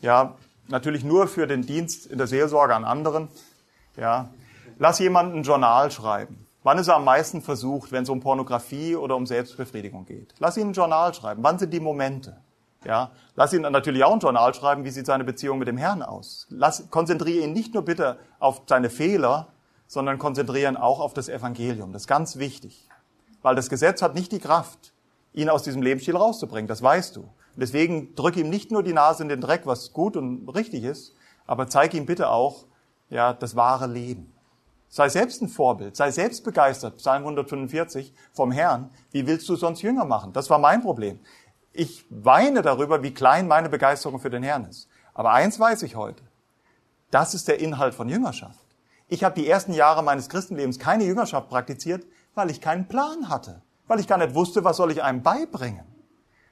Ja, 0.02 0.36
natürlich 0.68 1.04
nur 1.04 1.28
für 1.28 1.48
den 1.48 1.66
Dienst 1.66 2.08
in 2.08 2.18
der 2.18 2.28
Seelsorge 2.28 2.76
an 2.76 2.86
anderen. 2.86 3.30
Ja, 3.96 4.30
lass 4.80 5.00
jemanden 5.00 5.40
ein 5.40 5.44
Journal 5.44 5.92
schreiben. 5.92 6.46
Wann 6.64 6.78
ist 6.78 6.88
er 6.88 6.96
am 6.96 7.04
meisten 7.04 7.42
versucht, 7.42 7.92
wenn 7.92 8.04
es 8.04 8.10
um 8.10 8.22
Pornografie 8.22 8.96
oder 8.96 9.16
um 9.16 9.26
Selbstbefriedigung 9.26 10.06
geht? 10.06 10.34
Lass 10.40 10.58
ihn 10.58 10.70
ein 10.70 10.74
Journal 10.74 11.14
schreiben. 11.14 11.44
Wann 11.44 11.60
sind 11.60 11.74
die 11.74 11.80
Momente? 11.80 12.38
Ja, 12.86 13.12
lass 13.36 13.54
ihn 13.54 13.62
natürlich 13.62 14.04
auch 14.04 14.14
ein 14.14 14.20
Journal 14.20 14.54
schreiben, 14.54 14.84
wie 14.84 14.90
sieht 14.90 15.06
seine 15.06 15.24
Beziehung 15.24 15.60
mit 15.60 15.68
dem 15.68 15.78
Herrn 15.78 16.02
aus. 16.02 16.48
Lass, 16.50 16.90
konzentriere 16.90 17.46
ihn 17.46 17.54
nicht 17.54 17.74
nur 17.74 17.84
bitte 17.84 18.20
auf 18.40 18.64
seine 18.68 18.90
Fehler, 18.90 19.48
sondern 19.88 20.18
konzentrieren 20.18 20.76
auch 20.76 21.00
auf 21.00 21.14
das 21.14 21.30
Evangelium. 21.30 21.94
Das 21.94 22.04
ist 22.04 22.08
ganz 22.08 22.38
wichtig. 22.38 22.90
Weil 23.42 23.56
das 23.56 23.70
Gesetz 23.70 24.02
hat 24.02 24.16
nicht 24.16 24.32
die 24.32 24.40
Kraft, 24.40 24.94
ihn 25.34 25.50
aus 25.50 25.64
diesem 25.64 25.82
Lebensstil 25.82 26.16
rauszubringen. 26.16 26.68
Das 26.68 26.82
weißt 26.82 27.16
du. 27.16 27.30
deswegen 27.56 28.16
drücke 28.16 28.40
ihm 28.40 28.50
nicht 28.50 28.72
nur 28.72 28.84
die 28.84 28.94
Nase 28.94 29.24
in 29.24 29.30
den 29.30 29.42
Dreck, 29.42 29.66
was 29.66 29.94
gut 29.94 30.18
und 30.18 30.50
richtig 30.50 30.84
ist, 30.84 31.14
aber 31.46 31.68
zeige 31.68 31.98
ihm 31.98 32.06
bitte 32.06 32.30
auch, 32.30 32.66
ja, 33.10 33.34
das 33.34 33.56
wahre 33.56 33.88
Leben. 33.88 34.34
Sei 34.90 35.10
selbst 35.10 35.42
ein 35.42 35.50
Vorbild, 35.50 35.96
sei 35.96 36.12
selbst 36.12 36.44
begeistert, 36.44 36.98
Psalm 36.98 37.24
145 37.24 38.14
vom 38.32 38.52
Herrn. 38.52 38.92
Wie 39.12 39.26
willst 39.26 39.50
du 39.50 39.56
sonst 39.56 39.82
Jünger 39.82 40.06
machen? 40.06 40.34
Das 40.34 40.50
war 40.50 40.60
mein 40.60 40.82
Problem. 40.82 41.20
Ich 41.74 42.06
weine 42.10 42.62
darüber, 42.62 43.02
wie 43.02 43.14
klein 43.14 43.48
meine 43.48 43.68
Begeisterung 43.68 44.20
für 44.20 44.30
den 44.30 44.44
Herrn 44.44 44.66
ist. 44.66 44.88
Aber 45.14 45.34
eins 45.34 45.60
weiß 45.60 45.82
ich 45.84 45.96
heute. 45.96 46.24
Das 47.10 47.34
ist 47.34 47.48
der 47.48 47.60
Inhalt 47.60 47.96
von 47.96 48.10
Jüngerschaft. 48.10 48.60
Ich 49.08 49.24
habe 49.24 49.36
die 49.36 49.48
ersten 49.48 49.74
Jahre 49.74 50.04
meines 50.04 50.30
Christenlebens 50.30 50.80
keine 50.80 51.04
Jüngerschaft 51.04 51.50
praktiziert, 51.50 52.06
weil 52.36 52.50
ich 52.50 52.62
keinen 52.62 52.88
Plan 52.88 53.30
hatte, 53.30 53.62
weil 53.88 54.00
ich 54.00 54.08
gar 54.08 54.18
nicht 54.18 54.34
wusste, 54.34 54.64
was 54.64 54.78
soll 54.78 54.92
ich 54.92 55.04
einem 55.04 55.22
beibringen. 55.22 55.86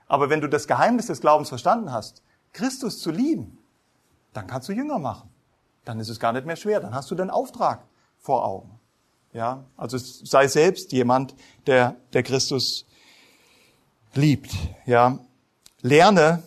Aber 0.08 0.30
wenn 0.30 0.42
du 0.42 0.50
das 0.50 0.68
Geheimnis 0.68 1.08
des 1.08 1.22
Glaubens 1.22 1.50
verstanden 1.50 1.92
hast, 1.92 2.22
Christus 2.52 3.00
zu 3.00 3.12
lieben, 3.12 3.58
dann 4.34 4.48
kannst 4.48 4.70
du 4.70 4.74
Jünger 4.74 5.00
machen. 5.00 5.30
Dann 5.86 6.00
ist 6.00 6.10
es 6.10 6.20
gar 6.20 6.34
nicht 6.34 6.46
mehr 6.46 6.56
schwer. 6.56 6.80
Dann 6.80 6.94
hast 6.94 7.10
du 7.12 7.16
den 7.16 7.30
Auftrag 7.30 7.86
vor 8.20 8.46
Augen. 8.46 8.80
Ja, 9.34 9.64
also 9.78 9.98
sei 9.98 10.48
selbst 10.48 10.92
jemand, 10.92 11.36
der, 11.66 11.96
der 12.12 12.24
Christus 12.24 12.86
liebt. 14.14 14.56
Ja, 14.86 15.20
lerne, 15.82 16.44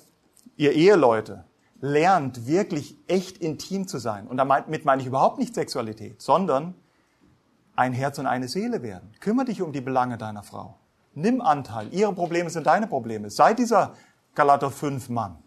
ihr 0.56 0.72
Eheleute, 0.72 1.44
lernt 1.80 2.46
wirklich 2.46 2.96
echt 3.08 3.38
intim 3.38 3.86
zu 3.86 3.98
sein. 3.98 4.26
Und 4.26 4.36
damit 4.36 4.84
meine 4.84 5.02
ich 5.02 5.06
überhaupt 5.06 5.38
nicht 5.38 5.54
Sexualität, 5.54 6.22
sondern 6.22 6.74
ein 7.76 7.92
Herz 7.92 8.18
und 8.18 8.26
eine 8.26 8.48
Seele 8.48 8.82
werden. 8.82 9.12
Kümmere 9.20 9.46
dich 9.46 9.60
um 9.60 9.72
die 9.72 9.80
Belange 9.80 10.16
deiner 10.16 10.42
Frau. 10.42 10.78
Nimm 11.14 11.40
Anteil. 11.40 11.92
Ihre 11.92 12.12
Probleme 12.12 12.50
sind 12.50 12.66
deine 12.66 12.86
Probleme. 12.86 13.30
Sei 13.30 13.54
dieser 13.54 13.94
Galater 14.34 14.70
5 14.70 15.08
Mann. 15.10 15.38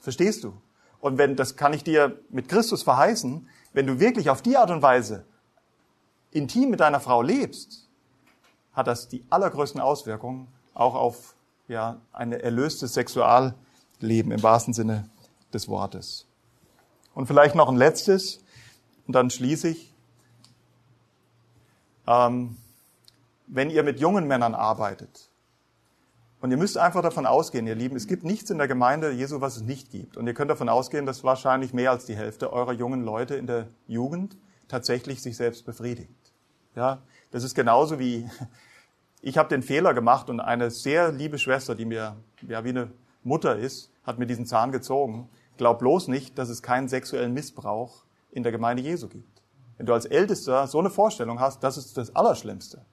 Verstehst 0.00 0.44
du? 0.44 0.54
Und 1.00 1.18
wenn, 1.18 1.36
das 1.36 1.56
kann 1.56 1.72
ich 1.72 1.84
dir 1.84 2.18
mit 2.30 2.48
Christus 2.48 2.82
verheißen, 2.82 3.48
wenn 3.72 3.86
du 3.86 4.00
wirklich 4.00 4.30
auf 4.30 4.42
die 4.42 4.56
Art 4.56 4.70
und 4.70 4.82
Weise 4.82 5.24
intim 6.30 6.70
mit 6.70 6.80
deiner 6.80 7.00
Frau 7.00 7.22
lebst, 7.22 7.88
hat 8.72 8.86
das 8.86 9.08
die 9.08 9.24
allergrößten 9.30 9.80
Auswirkungen 9.80 10.48
auch 10.74 10.94
auf 10.94 11.35
ja, 11.68 12.00
ein 12.12 12.32
erlöstes 12.32 12.94
Sexualleben 12.94 14.32
im 14.32 14.42
wahrsten 14.42 14.74
Sinne 14.74 15.08
des 15.52 15.68
Wortes. 15.68 16.26
Und 17.14 17.26
vielleicht 17.26 17.54
noch 17.54 17.68
ein 17.68 17.76
letztes, 17.76 18.40
und 19.06 19.14
dann 19.14 19.30
schließe 19.30 19.68
ich. 19.68 19.94
Ähm, 22.06 22.56
wenn 23.46 23.70
ihr 23.70 23.82
mit 23.82 24.00
jungen 24.00 24.26
Männern 24.26 24.54
arbeitet, 24.54 25.30
und 26.40 26.50
ihr 26.50 26.58
müsst 26.58 26.76
einfach 26.76 27.02
davon 27.02 27.26
ausgehen, 27.26 27.66
ihr 27.66 27.74
Lieben, 27.74 27.96
es 27.96 28.06
gibt 28.06 28.22
nichts 28.22 28.50
in 28.50 28.58
der 28.58 28.68
Gemeinde 28.68 29.10
Jesu, 29.10 29.40
was 29.40 29.56
es 29.56 29.62
nicht 29.62 29.90
gibt. 29.90 30.16
Und 30.16 30.26
ihr 30.26 30.34
könnt 30.34 30.50
davon 30.50 30.68
ausgehen, 30.68 31.06
dass 31.06 31.24
wahrscheinlich 31.24 31.72
mehr 31.72 31.90
als 31.90 32.04
die 32.04 32.14
Hälfte 32.14 32.52
eurer 32.52 32.72
jungen 32.72 33.02
Leute 33.02 33.36
in 33.36 33.46
der 33.46 33.68
Jugend 33.88 34.36
tatsächlich 34.68 35.22
sich 35.22 35.36
selbst 35.36 35.64
befriedigt. 35.64 36.32
Ja, 36.74 37.02
das 37.30 37.42
ist 37.42 37.54
genauso 37.54 37.98
wie 37.98 38.30
ich 39.26 39.38
habe 39.38 39.48
den 39.48 39.62
Fehler 39.62 39.92
gemacht 39.92 40.30
und 40.30 40.38
eine 40.38 40.70
sehr 40.70 41.10
liebe 41.10 41.36
Schwester, 41.38 41.74
die 41.74 41.84
mir 41.84 42.16
ja 42.46 42.62
wie 42.62 42.68
eine 42.68 42.92
Mutter 43.24 43.56
ist, 43.56 43.90
hat 44.04 44.20
mir 44.20 44.26
diesen 44.26 44.46
Zahn 44.46 44.70
gezogen. 44.70 45.28
Glaub 45.56 45.80
bloß 45.80 46.06
nicht, 46.06 46.38
dass 46.38 46.48
es 46.48 46.62
keinen 46.62 46.86
sexuellen 46.86 47.34
Missbrauch 47.34 48.04
in 48.30 48.44
der 48.44 48.52
Gemeinde 48.52 48.84
Jesu 48.84 49.08
gibt. 49.08 49.42
Wenn 49.78 49.86
du 49.86 49.94
als 49.94 50.04
Ältester 50.04 50.68
so 50.68 50.78
eine 50.78 50.90
Vorstellung 50.90 51.40
hast, 51.40 51.64
das 51.64 51.76
ist 51.76 51.96
das 51.96 52.14
Allerschlimmste. 52.14 52.86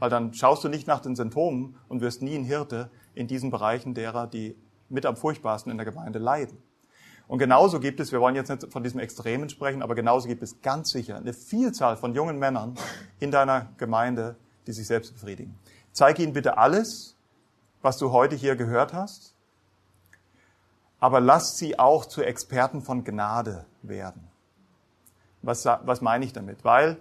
Weil 0.00 0.10
dann 0.10 0.34
schaust 0.34 0.64
du 0.64 0.68
nicht 0.68 0.88
nach 0.88 0.98
den 0.98 1.14
Symptomen 1.14 1.76
und 1.86 2.00
wirst 2.00 2.20
nie 2.20 2.34
ein 2.34 2.42
Hirte 2.42 2.90
in 3.14 3.28
diesen 3.28 3.52
Bereichen 3.52 3.94
derer, 3.94 4.26
die 4.26 4.56
mit 4.88 5.06
am 5.06 5.16
furchtbarsten 5.16 5.70
in 5.70 5.78
der 5.78 5.84
Gemeinde 5.84 6.18
leiden. 6.18 6.58
Und 7.28 7.38
genauso 7.38 7.78
gibt 7.78 8.00
es, 8.00 8.10
wir 8.10 8.20
wollen 8.20 8.34
jetzt 8.34 8.48
nicht 8.48 8.72
von 8.72 8.82
diesem 8.82 8.98
Extremen 8.98 9.48
sprechen, 9.50 9.82
aber 9.82 9.94
genauso 9.94 10.26
gibt 10.26 10.42
es 10.42 10.60
ganz 10.62 10.90
sicher 10.90 11.16
eine 11.16 11.32
Vielzahl 11.32 11.96
von 11.96 12.12
jungen 12.12 12.40
Männern 12.40 12.74
in 13.20 13.30
deiner 13.30 13.68
Gemeinde, 13.76 14.34
die 14.66 14.72
sich 14.72 14.88
selbst 14.88 15.12
befriedigen. 15.12 15.54
Zeig 15.96 16.18
ihnen 16.18 16.34
bitte 16.34 16.58
alles, 16.58 17.16
was 17.80 17.96
du 17.96 18.12
heute 18.12 18.36
hier 18.36 18.54
gehört 18.54 18.92
hast, 18.92 19.34
aber 21.00 21.20
lass 21.20 21.56
sie 21.56 21.78
auch 21.78 22.04
zu 22.04 22.22
Experten 22.22 22.82
von 22.82 23.02
Gnade 23.02 23.64
werden. 23.80 24.28
Was, 25.40 25.64
was 25.64 26.02
meine 26.02 26.26
ich 26.26 26.34
damit? 26.34 26.66
Weil 26.66 26.98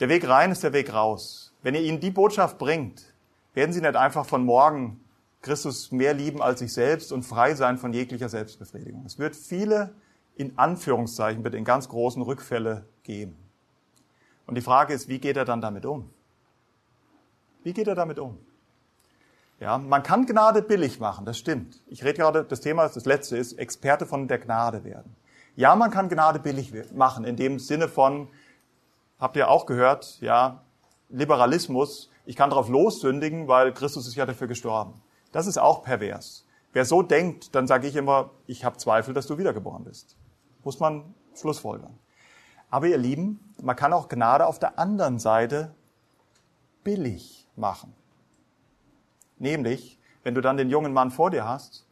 der 0.00 0.08
Weg 0.08 0.28
rein 0.28 0.50
ist 0.50 0.64
der 0.64 0.72
Weg 0.72 0.92
raus. 0.92 1.54
Wenn 1.62 1.76
ihr 1.76 1.82
ihnen 1.82 2.00
die 2.00 2.10
Botschaft 2.10 2.58
bringt, 2.58 3.14
werden 3.54 3.72
sie 3.72 3.80
nicht 3.80 3.94
einfach 3.94 4.26
von 4.26 4.44
morgen 4.44 5.04
Christus 5.40 5.92
mehr 5.92 6.12
lieben 6.12 6.42
als 6.42 6.58
sich 6.58 6.72
selbst 6.72 7.12
und 7.12 7.22
frei 7.22 7.54
sein 7.54 7.78
von 7.78 7.92
jeglicher 7.92 8.28
Selbstbefriedigung. 8.28 9.04
Es 9.06 9.20
wird 9.20 9.36
viele, 9.36 9.94
in 10.34 10.58
Anführungszeichen, 10.58 11.44
bitte 11.44 11.58
in 11.58 11.64
ganz 11.64 11.88
großen 11.88 12.22
Rückfälle 12.22 12.88
geben. 13.04 13.36
Und 14.48 14.56
die 14.56 14.62
Frage 14.62 14.94
ist, 14.94 15.06
wie 15.06 15.20
geht 15.20 15.36
er 15.36 15.44
dann 15.44 15.60
damit 15.60 15.86
um? 15.86 16.10
Wie 17.62 17.72
geht 17.72 17.88
er 17.88 17.94
damit 17.94 18.18
um? 18.18 18.38
Ja, 19.60 19.78
man 19.78 20.02
kann 20.02 20.26
Gnade 20.26 20.60
billig 20.60 20.98
machen, 20.98 21.24
das 21.24 21.38
stimmt. 21.38 21.80
Ich 21.86 22.02
rede 22.02 22.14
gerade, 22.14 22.44
das 22.44 22.60
Thema, 22.60 22.88
das 22.88 23.04
letzte 23.04 23.36
ist, 23.36 23.52
Experte 23.54 24.06
von 24.06 24.26
der 24.26 24.38
Gnade 24.38 24.82
werden. 24.82 25.14
Ja, 25.54 25.76
man 25.76 25.90
kann 25.90 26.08
Gnade 26.08 26.40
billig 26.40 26.72
machen, 26.92 27.24
in 27.24 27.36
dem 27.36 27.60
Sinne 27.60 27.86
von, 27.86 28.28
habt 29.20 29.36
ihr 29.36 29.48
auch 29.48 29.66
gehört, 29.66 30.20
ja, 30.20 30.62
Liberalismus, 31.10 32.10
ich 32.24 32.34
kann 32.34 32.50
darauf 32.50 32.68
lossündigen, 32.68 33.46
weil 33.46 33.72
Christus 33.72 34.08
ist 34.08 34.16
ja 34.16 34.26
dafür 34.26 34.48
gestorben. 34.48 35.00
Das 35.30 35.46
ist 35.46 35.58
auch 35.58 35.84
pervers. 35.84 36.44
Wer 36.72 36.84
so 36.84 37.02
denkt, 37.02 37.54
dann 37.54 37.66
sage 37.66 37.86
ich 37.86 37.94
immer, 37.94 38.30
ich 38.46 38.64
habe 38.64 38.78
Zweifel, 38.78 39.14
dass 39.14 39.26
du 39.26 39.38
wiedergeboren 39.38 39.84
bist. 39.84 40.16
Muss 40.64 40.80
man 40.80 41.14
schlussfolgern. 41.34 41.98
Aber 42.70 42.86
ihr 42.86 42.98
Lieben, 42.98 43.54
man 43.62 43.76
kann 43.76 43.92
auch 43.92 44.08
Gnade 44.08 44.46
auf 44.46 44.58
der 44.58 44.78
anderen 44.78 45.18
Seite 45.18 45.74
billig 46.82 47.41
machen. 47.56 47.94
Nämlich, 49.38 49.98
wenn 50.22 50.34
du 50.34 50.40
dann 50.40 50.56
den 50.56 50.70
jungen 50.70 50.92
Mann 50.92 51.10
vor 51.10 51.30
dir 51.30 51.46
hast 51.46 51.86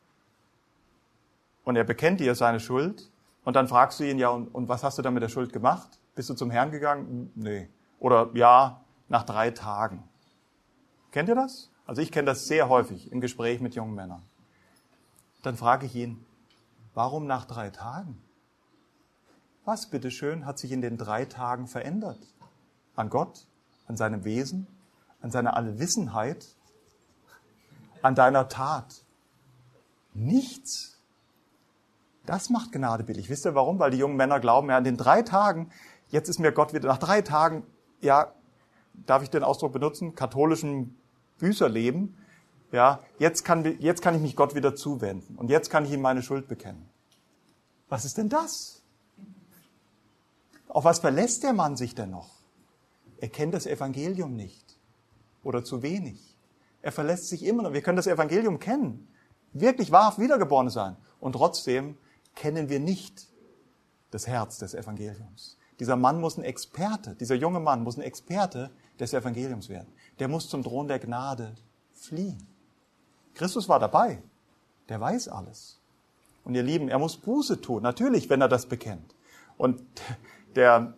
und 1.64 1.76
er 1.76 1.84
bekennt 1.84 2.20
dir 2.20 2.34
seine 2.34 2.60
Schuld 2.60 3.10
und 3.44 3.56
dann 3.56 3.68
fragst 3.68 4.00
du 4.00 4.04
ihn, 4.04 4.18
ja, 4.18 4.28
und, 4.28 4.48
und 4.48 4.68
was 4.68 4.84
hast 4.84 4.98
du 4.98 5.02
dann 5.02 5.14
mit 5.14 5.22
der 5.22 5.28
Schuld 5.28 5.52
gemacht? 5.52 6.00
Bist 6.14 6.30
du 6.30 6.34
zum 6.34 6.50
Herrn 6.50 6.70
gegangen? 6.70 7.30
Nee. 7.34 7.68
Oder 7.98 8.30
ja, 8.34 8.84
nach 9.08 9.24
drei 9.24 9.50
Tagen. 9.50 10.04
Kennt 11.10 11.28
ihr 11.28 11.34
das? 11.34 11.70
Also 11.86 12.02
ich 12.02 12.12
kenne 12.12 12.26
das 12.26 12.46
sehr 12.46 12.68
häufig 12.68 13.10
im 13.10 13.20
Gespräch 13.20 13.60
mit 13.60 13.74
jungen 13.74 13.94
Männern. 13.94 14.22
Dann 15.42 15.56
frage 15.56 15.86
ich 15.86 15.96
ihn, 15.96 16.24
warum 16.94 17.26
nach 17.26 17.46
drei 17.46 17.70
Tagen? 17.70 18.22
Was, 19.64 19.90
bitteschön, 19.90 20.46
hat 20.46 20.58
sich 20.58 20.72
in 20.72 20.82
den 20.82 20.96
drei 20.96 21.24
Tagen 21.24 21.66
verändert? 21.66 22.20
An 22.94 23.10
Gott, 23.10 23.46
an 23.86 23.96
seinem 23.96 24.24
Wesen, 24.24 24.66
an 25.20 25.30
seiner 25.30 25.56
Allwissenheit, 25.56 26.46
an 28.02 28.14
deiner 28.14 28.48
Tat? 28.48 29.04
Nichts. 30.14 30.98
Das 32.26 32.50
macht 32.50 32.72
Gnade 32.72 33.04
billig. 33.04 33.30
Wisst 33.30 33.46
ihr 33.46 33.54
warum? 33.54 33.78
Weil 33.78 33.90
die 33.90 33.98
jungen 33.98 34.16
Männer 34.16 34.40
glauben, 34.40 34.68
ja, 34.70 34.78
in 34.78 34.84
den 34.84 34.96
drei 34.96 35.22
Tagen, 35.22 35.70
jetzt 36.08 36.28
ist 36.28 36.38
mir 36.38 36.52
Gott 36.52 36.72
wieder, 36.72 36.88
nach 36.88 36.98
drei 36.98 37.22
Tagen, 37.22 37.66
ja, 38.00 38.32
darf 39.06 39.22
ich 39.22 39.30
den 39.30 39.42
Ausdruck 39.42 39.72
benutzen, 39.72 40.14
katholischen 40.14 40.96
Büßerleben, 41.38 42.16
ja, 42.72 43.00
jetzt 43.18 43.44
kann, 43.44 43.64
jetzt 43.80 44.02
kann 44.02 44.14
ich 44.14 44.20
mich 44.20 44.36
Gott 44.36 44.54
wieder 44.54 44.74
zuwenden 44.74 45.36
und 45.36 45.50
jetzt 45.50 45.70
kann 45.70 45.84
ich 45.84 45.92
ihm 45.92 46.00
meine 46.00 46.22
Schuld 46.22 46.46
bekennen. 46.48 46.88
Was 47.88 48.04
ist 48.04 48.18
denn 48.18 48.28
das? 48.28 48.82
Auf 50.68 50.84
was 50.84 51.00
verlässt 51.00 51.42
der 51.42 51.52
Mann 51.52 51.76
sich 51.76 51.96
denn 51.96 52.10
noch? 52.10 52.30
Er 53.18 53.28
kennt 53.28 53.54
das 53.54 53.66
Evangelium 53.66 54.36
nicht 54.36 54.69
oder 55.42 55.64
zu 55.64 55.82
wenig. 55.82 56.36
Er 56.82 56.92
verlässt 56.92 57.28
sich 57.28 57.44
immer 57.44 57.62
noch. 57.62 57.72
Wir 57.72 57.82
können 57.82 57.96
das 57.96 58.06
Evangelium 58.06 58.58
kennen, 58.58 59.08
wirklich 59.52 59.92
wahrhaft 59.92 60.18
wiedergeboren 60.18 60.70
sein 60.70 60.96
und 61.20 61.32
trotzdem 61.32 61.96
kennen 62.34 62.68
wir 62.68 62.80
nicht 62.80 63.28
das 64.10 64.26
Herz 64.26 64.58
des 64.58 64.74
Evangeliums. 64.74 65.56
Dieser 65.78 65.96
Mann 65.96 66.20
muss 66.20 66.36
ein 66.36 66.44
Experte, 66.44 67.14
dieser 67.14 67.34
junge 67.34 67.60
Mann 67.60 67.82
muss 67.82 67.96
ein 67.96 68.02
Experte 68.02 68.70
des 68.98 69.14
Evangeliums 69.14 69.68
werden. 69.68 69.88
Der 70.18 70.28
muss 70.28 70.48
zum 70.48 70.62
Thron 70.62 70.88
der 70.88 70.98
Gnade 70.98 71.54
fliehen. 71.94 72.46
Christus 73.34 73.68
war 73.68 73.78
dabei. 73.78 74.22
Der 74.88 75.00
weiß 75.00 75.28
alles. 75.28 75.78
Und 76.44 76.54
ihr 76.54 76.62
Lieben, 76.62 76.88
er 76.88 76.98
muss 76.98 77.16
Buße 77.16 77.60
tun. 77.60 77.82
Natürlich, 77.82 78.28
wenn 78.28 78.40
er 78.40 78.48
das 78.48 78.66
bekennt. 78.66 79.14
Und 79.56 79.82
der, 80.56 80.94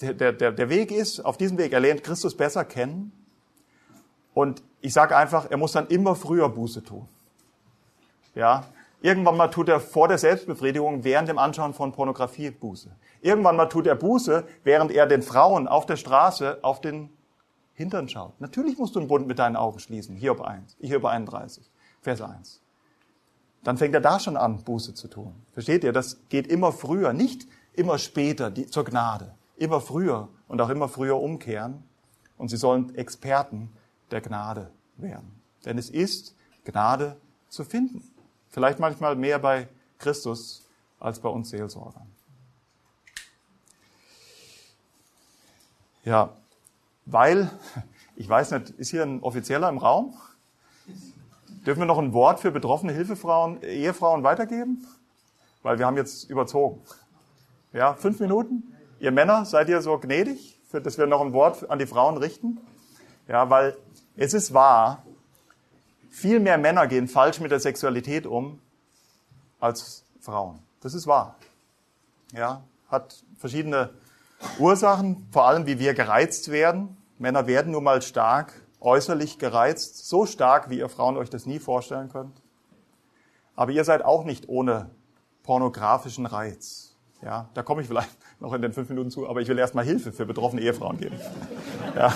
der, 0.00 0.32
der, 0.32 0.52
der 0.52 0.68
Weg 0.68 0.90
ist, 0.90 1.20
auf 1.20 1.36
diesem 1.36 1.58
Weg, 1.58 1.72
er 1.72 1.80
lernt 1.80 2.04
Christus 2.04 2.36
besser 2.36 2.64
kennen. 2.64 3.12
Und 4.34 4.62
ich 4.80 4.92
sage 4.92 5.16
einfach, 5.16 5.50
er 5.50 5.56
muss 5.56 5.72
dann 5.72 5.86
immer 5.88 6.14
früher 6.14 6.48
Buße 6.48 6.82
tun. 6.82 7.08
Ja, 8.34 8.64
Irgendwann 9.02 9.36
mal 9.36 9.48
tut 9.48 9.68
er 9.68 9.80
vor 9.80 10.06
der 10.06 10.16
Selbstbefriedigung 10.16 11.02
während 11.02 11.28
dem 11.28 11.36
Anschauen 11.36 11.74
von 11.74 11.90
Pornografie 11.90 12.52
Buße. 12.52 12.88
Irgendwann 13.20 13.56
mal 13.56 13.66
tut 13.66 13.88
er 13.88 13.96
Buße, 13.96 14.44
während 14.62 14.92
er 14.92 15.06
den 15.06 15.22
Frauen 15.22 15.66
auf 15.66 15.86
der 15.86 15.96
Straße 15.96 16.60
auf 16.62 16.80
den 16.80 17.10
Hintern 17.74 18.08
schaut. 18.08 18.40
Natürlich 18.40 18.78
musst 18.78 18.94
du 18.94 19.00
einen 19.00 19.08
Bund 19.08 19.26
mit 19.26 19.40
deinen 19.40 19.56
Augen 19.56 19.80
schließen. 19.80 20.14
Hiob 20.14 20.40
1, 20.40 20.76
Hiob 20.80 21.04
31, 21.04 21.68
Vers 22.00 22.20
1. 22.22 22.60
Dann 23.64 23.76
fängt 23.76 23.94
er 23.94 24.00
da 24.00 24.20
schon 24.20 24.36
an, 24.36 24.62
Buße 24.62 24.94
zu 24.94 25.08
tun. 25.08 25.34
Versteht 25.52 25.82
ihr? 25.82 25.92
Das 25.92 26.20
geht 26.28 26.46
immer 26.46 26.70
früher, 26.70 27.12
nicht 27.12 27.48
immer 27.72 27.98
später 27.98 28.52
die, 28.52 28.68
zur 28.68 28.84
Gnade. 28.84 29.34
Immer 29.56 29.80
früher 29.80 30.28
und 30.46 30.60
auch 30.60 30.68
immer 30.68 30.88
früher 30.88 31.20
umkehren. 31.20 31.82
Und 32.38 32.50
sie 32.50 32.56
sollen 32.56 32.94
Experten 32.94 33.72
der 34.12 34.20
Gnade 34.20 34.70
werden. 34.96 35.40
Denn 35.64 35.78
es 35.78 35.90
ist 35.90 36.34
Gnade 36.64 37.16
zu 37.48 37.64
finden. 37.64 38.02
Vielleicht 38.50 38.78
manchmal 38.78 39.16
mehr 39.16 39.38
bei 39.38 39.68
Christus 39.98 40.66
als 41.00 41.18
bei 41.18 41.28
uns 41.28 41.50
Seelsorgern. 41.50 42.06
Ja, 46.04 46.36
weil, 47.06 47.50
ich 48.16 48.28
weiß 48.28 48.50
nicht, 48.52 48.70
ist 48.70 48.90
hier 48.90 49.02
ein 49.02 49.22
Offizieller 49.22 49.68
im 49.68 49.78
Raum? 49.78 50.14
Dürfen 51.64 51.80
wir 51.80 51.86
noch 51.86 51.98
ein 51.98 52.12
Wort 52.12 52.40
für 52.40 52.50
betroffene 52.50 52.92
Hilfefrauen, 52.92 53.62
Ehefrauen 53.62 54.24
weitergeben? 54.24 54.86
Weil 55.62 55.78
wir 55.78 55.86
haben 55.86 55.96
jetzt 55.96 56.28
überzogen. 56.28 56.80
Ja, 57.72 57.94
fünf 57.94 58.18
Minuten? 58.18 58.74
Ihr 58.98 59.12
Männer, 59.12 59.44
seid 59.44 59.68
ihr 59.68 59.80
so 59.80 59.98
gnädig, 59.98 60.58
dass 60.72 60.98
wir 60.98 61.06
noch 61.06 61.20
ein 61.20 61.32
Wort 61.32 61.70
an 61.70 61.78
die 61.78 61.86
Frauen 61.86 62.16
richten? 62.16 62.58
Ja, 63.28 63.48
weil 63.48 63.76
es 64.16 64.34
ist 64.34 64.52
wahr, 64.52 65.02
viel 66.10 66.40
mehr 66.40 66.58
Männer 66.58 66.86
gehen 66.86 67.08
falsch 67.08 67.40
mit 67.40 67.50
der 67.50 67.60
Sexualität 67.60 68.26
um 68.26 68.60
als 69.60 70.04
Frauen. 70.20 70.58
Das 70.80 70.94
ist 70.94 71.06
wahr. 71.06 71.36
Ja, 72.32 72.62
hat 72.88 73.22
verschiedene 73.38 73.90
Ursachen, 74.58 75.26
vor 75.30 75.46
allem 75.46 75.66
wie 75.66 75.78
wir 75.78 75.94
gereizt 75.94 76.50
werden. 76.50 76.96
Männer 77.18 77.46
werden 77.46 77.72
nun 77.72 77.84
mal 77.84 78.02
stark 78.02 78.52
äußerlich 78.80 79.38
gereizt, 79.38 80.08
so 80.08 80.26
stark, 80.26 80.68
wie 80.70 80.78
ihr 80.78 80.88
Frauen 80.88 81.16
euch 81.16 81.30
das 81.30 81.46
nie 81.46 81.58
vorstellen 81.58 82.08
könnt. 82.10 82.42
Aber 83.54 83.70
ihr 83.70 83.84
seid 83.84 84.04
auch 84.04 84.24
nicht 84.24 84.48
ohne 84.48 84.90
pornografischen 85.42 86.26
Reiz. 86.26 86.96
Ja, 87.22 87.48
da 87.54 87.62
komme 87.62 87.82
ich 87.82 87.88
vielleicht 87.88 88.10
noch 88.40 88.52
in 88.52 88.62
den 88.62 88.72
fünf 88.72 88.88
Minuten 88.88 89.10
zu, 89.10 89.28
aber 89.28 89.40
ich 89.40 89.48
will 89.48 89.58
erstmal 89.58 89.84
Hilfe 89.84 90.12
für 90.12 90.26
betroffene 90.26 90.62
Ehefrauen 90.62 90.98
geben. 90.98 91.16
Ja. 91.94 92.12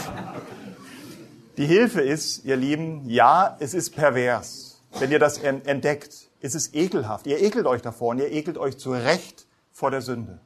Die 1.57 1.67
Hilfe 1.67 2.03
ist, 2.03 2.45
ihr 2.45 2.57
Lieben, 2.57 3.09
ja, 3.09 3.57
es 3.61 3.73
ist 3.73 3.95
pervers. 3.95 4.83
Wenn 4.99 5.11
ihr 5.11 5.19
das 5.19 5.39
entdeckt, 5.39 6.31
ist 6.41 6.55
es 6.55 6.75
ekelhaft. 6.75 7.27
Ihr 7.27 7.41
ekelt 7.41 7.67
euch 7.67 7.83
davor 7.83 8.11
und 8.11 8.19
ihr 8.19 8.31
ekelt 8.31 8.59
euch 8.59 8.79
zu 8.79 8.93
Recht 8.93 9.47
vor 9.73 9.91
der 9.91 10.03
Sünde. 10.03 10.41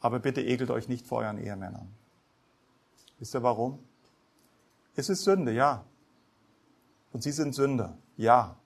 Aber 0.00 0.18
bitte 0.18 0.42
ekelt 0.42 0.70
euch 0.70 0.88
nicht 0.88 1.06
vor 1.06 1.18
euren 1.18 1.38
Ehemännern. 1.38 1.88
Wisst 3.18 3.34
ihr 3.34 3.42
warum? 3.42 3.78
Es 4.96 5.08
ist 5.08 5.24
Sünde, 5.24 5.52
ja. 5.52 5.84
Und 7.12 7.22
sie 7.22 7.32
sind 7.32 7.54
Sünder, 7.54 7.96
ja. 8.16 8.56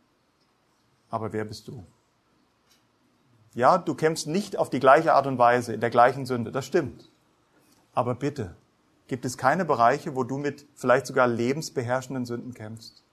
Aber 1.10 1.32
wer 1.32 1.44
bist 1.44 1.68
du? 1.68 1.84
Ja, 3.54 3.78
du 3.78 3.94
kämpfst 3.94 4.26
nicht 4.26 4.56
auf 4.56 4.70
die 4.70 4.80
gleiche 4.80 5.14
Art 5.14 5.26
und 5.26 5.38
Weise 5.38 5.72
in 5.72 5.80
der 5.80 5.90
gleichen 5.90 6.26
Sünde, 6.26 6.50
das 6.50 6.66
stimmt. 6.66 7.08
Aber 7.94 8.16
bitte, 8.16 8.56
gibt 9.06 9.24
es 9.24 9.38
keine 9.38 9.64
Bereiche, 9.64 10.16
wo 10.16 10.24
du 10.24 10.38
mit 10.38 10.66
vielleicht 10.74 11.06
sogar 11.06 11.26
lebensbeherrschenden 11.26 12.24
Sünden 12.24 12.54
kämpfst? 12.54 13.04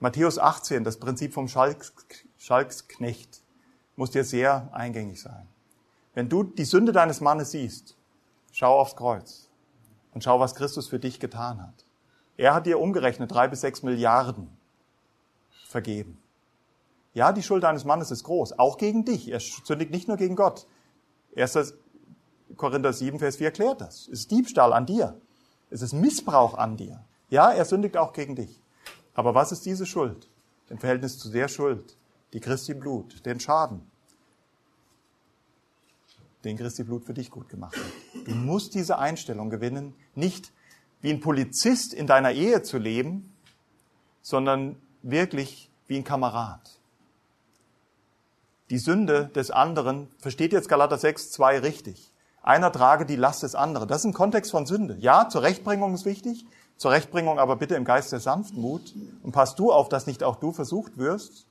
Matthäus 0.00 0.38
18, 0.38 0.84
das 0.84 0.98
Prinzip 0.98 1.34
vom 1.34 1.48
Schalks, 1.48 1.92
Schalksknecht, 2.36 3.42
muss 3.96 4.12
dir 4.12 4.22
sehr 4.22 4.68
eingängig 4.72 5.20
sein. 5.20 5.48
Wenn 6.14 6.28
du 6.28 6.44
die 6.44 6.64
Sünde 6.64 6.92
deines 6.92 7.20
Mannes 7.20 7.50
siehst, 7.50 7.96
schau 8.52 8.78
aufs 8.78 8.96
Kreuz 8.96 9.48
und 10.14 10.22
schau, 10.22 10.38
was 10.38 10.54
Christus 10.54 10.88
für 10.88 10.98
dich 10.98 11.18
getan 11.18 11.60
hat. 11.60 11.84
Er 12.36 12.54
hat 12.54 12.66
dir 12.66 12.78
umgerechnet 12.78 13.32
drei 13.32 13.48
bis 13.48 13.62
sechs 13.62 13.82
Milliarden 13.82 14.48
vergeben. 15.66 16.22
Ja, 17.14 17.32
die 17.32 17.42
Schuld 17.42 17.64
deines 17.64 17.84
Mannes 17.84 18.12
ist 18.12 18.22
groß, 18.22 18.58
auch 18.60 18.78
gegen 18.78 19.04
dich. 19.04 19.28
Er 19.28 19.40
sündigt 19.40 19.90
nicht 19.90 20.06
nur 20.06 20.16
gegen 20.16 20.36
Gott. 20.36 20.66
1. 21.36 21.74
Korinther 22.56 22.92
7, 22.92 23.18
Vers 23.18 23.36
4 23.36 23.48
erklärt 23.48 23.80
das. 23.80 24.02
Es 24.02 24.20
ist 24.20 24.30
Diebstahl 24.30 24.72
an 24.72 24.86
dir. 24.86 25.20
Es 25.70 25.82
ist 25.82 25.92
Missbrauch 25.92 26.54
an 26.54 26.76
dir. 26.76 27.04
Ja, 27.30 27.52
er 27.52 27.64
sündigt 27.64 27.96
auch 27.96 28.12
gegen 28.12 28.36
dich. 28.36 28.60
Aber 29.14 29.34
was 29.34 29.52
ist 29.52 29.66
diese 29.66 29.84
Schuld? 29.86 30.28
Im 30.70 30.78
Verhältnis 30.78 31.18
zu 31.18 31.30
der 31.30 31.48
Schuld, 31.48 31.96
die 32.32 32.40
Christi 32.40 32.74
Blut, 32.74 33.24
den 33.26 33.40
Schaden, 33.40 33.90
den 36.44 36.56
Christi 36.56 36.84
Blut 36.84 37.04
für 37.04 37.14
dich 37.14 37.30
gut 37.30 37.48
gemacht 37.48 37.76
hat. 37.76 38.26
Du 38.26 38.34
musst 38.34 38.74
diese 38.74 38.98
Einstellung 38.98 39.50
gewinnen, 39.50 39.94
nicht 40.14 40.52
wie 41.00 41.10
ein 41.10 41.20
Polizist 41.20 41.94
in 41.94 42.06
deiner 42.06 42.32
Ehe 42.32 42.62
zu 42.62 42.78
leben, 42.78 43.34
sondern 44.22 44.76
wirklich 45.02 45.70
wie 45.86 45.96
ein 45.96 46.04
Kamerad. 46.04 46.80
Die 48.70 48.78
Sünde 48.78 49.30
des 49.34 49.50
anderen, 49.50 50.08
versteht 50.18 50.52
jetzt 50.52 50.68
Galater 50.68 50.98
6, 50.98 51.30
2 51.30 51.60
richtig. 51.60 52.12
Einer 52.42 52.72
trage 52.72 53.04
die 53.04 53.16
Last 53.16 53.42
des 53.42 53.54
anderen. 53.54 53.88
Das 53.88 53.98
ist 53.98 54.04
ein 54.04 54.14
Kontext 54.14 54.50
von 54.50 54.66
Sünde. 54.66 54.96
Ja, 55.00 55.28
zur 55.28 55.42
Rechtbringung 55.42 55.94
ist 55.94 56.04
wichtig, 56.04 56.46
zur 56.76 56.92
Rechtbringung 56.92 57.38
aber 57.38 57.56
bitte 57.56 57.74
im 57.74 57.84
Geist 57.84 58.12
der 58.12 58.20
Sanftmut 58.20 58.94
und 59.22 59.32
pass 59.32 59.54
du 59.54 59.72
auf, 59.72 59.88
dass 59.88 60.06
nicht 60.06 60.22
auch 60.22 60.36
du 60.36 60.52
versucht 60.52 60.96
wirst 60.96 61.46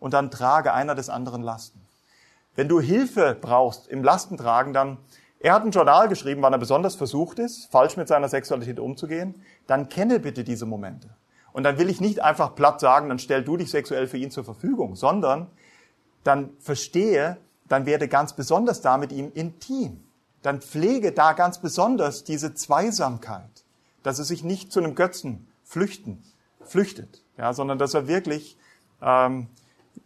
und 0.00 0.14
dann 0.14 0.30
trage 0.30 0.72
einer 0.72 0.94
des 0.94 1.10
anderen 1.10 1.42
Lasten. 1.42 1.80
Wenn 2.54 2.68
du 2.68 2.80
Hilfe 2.80 3.36
brauchst 3.38 3.86
im 3.88 4.02
Lastentragen, 4.02 4.72
dann 4.72 4.98
er 5.38 5.52
hat 5.52 5.64
ein 5.64 5.70
Journal 5.70 6.08
geschrieben, 6.08 6.42
wann 6.42 6.54
er 6.54 6.58
besonders 6.58 6.96
versucht 6.96 7.38
ist, 7.38 7.70
falsch 7.70 7.96
mit 7.96 8.08
seiner 8.08 8.28
Sexualität 8.28 8.80
umzugehen. 8.80 9.42
Dann 9.66 9.88
kenne 9.88 10.18
bitte 10.18 10.44
diese 10.44 10.64
Momente. 10.64 11.10
Und 11.52 11.62
dann 11.64 11.78
will 11.78 11.88
ich 11.88 12.00
nicht 12.00 12.20
einfach 12.20 12.54
platt 12.54 12.80
sagen, 12.80 13.08
dann 13.08 13.18
stell 13.18 13.44
du 13.44 13.56
dich 13.56 13.70
sexuell 13.70 14.06
für 14.06 14.16
ihn 14.16 14.30
zur 14.30 14.44
Verfügung, 14.44 14.96
sondern 14.96 15.48
dann 16.24 16.50
verstehe, 16.58 17.36
dann 17.68 17.86
werde 17.86 18.08
ganz 18.08 18.32
besonders 18.34 18.80
da 18.80 18.96
mit 18.96 19.12
ihm 19.12 19.30
intim. 19.34 20.02
Dann 20.42 20.60
pflege 20.60 21.12
da 21.12 21.32
ganz 21.32 21.60
besonders 21.60 22.24
diese 22.24 22.54
Zweisamkeit, 22.54 23.64
dass 24.02 24.18
er 24.18 24.24
sich 24.24 24.44
nicht 24.44 24.72
zu 24.72 24.80
einem 24.80 24.94
Götzen 24.94 25.46
flüchten, 25.64 26.22
flüchtet, 26.62 27.22
ja, 27.36 27.52
sondern 27.52 27.78
dass 27.78 27.94
er 27.94 28.06
wirklich 28.06 28.56
ähm, 29.02 29.48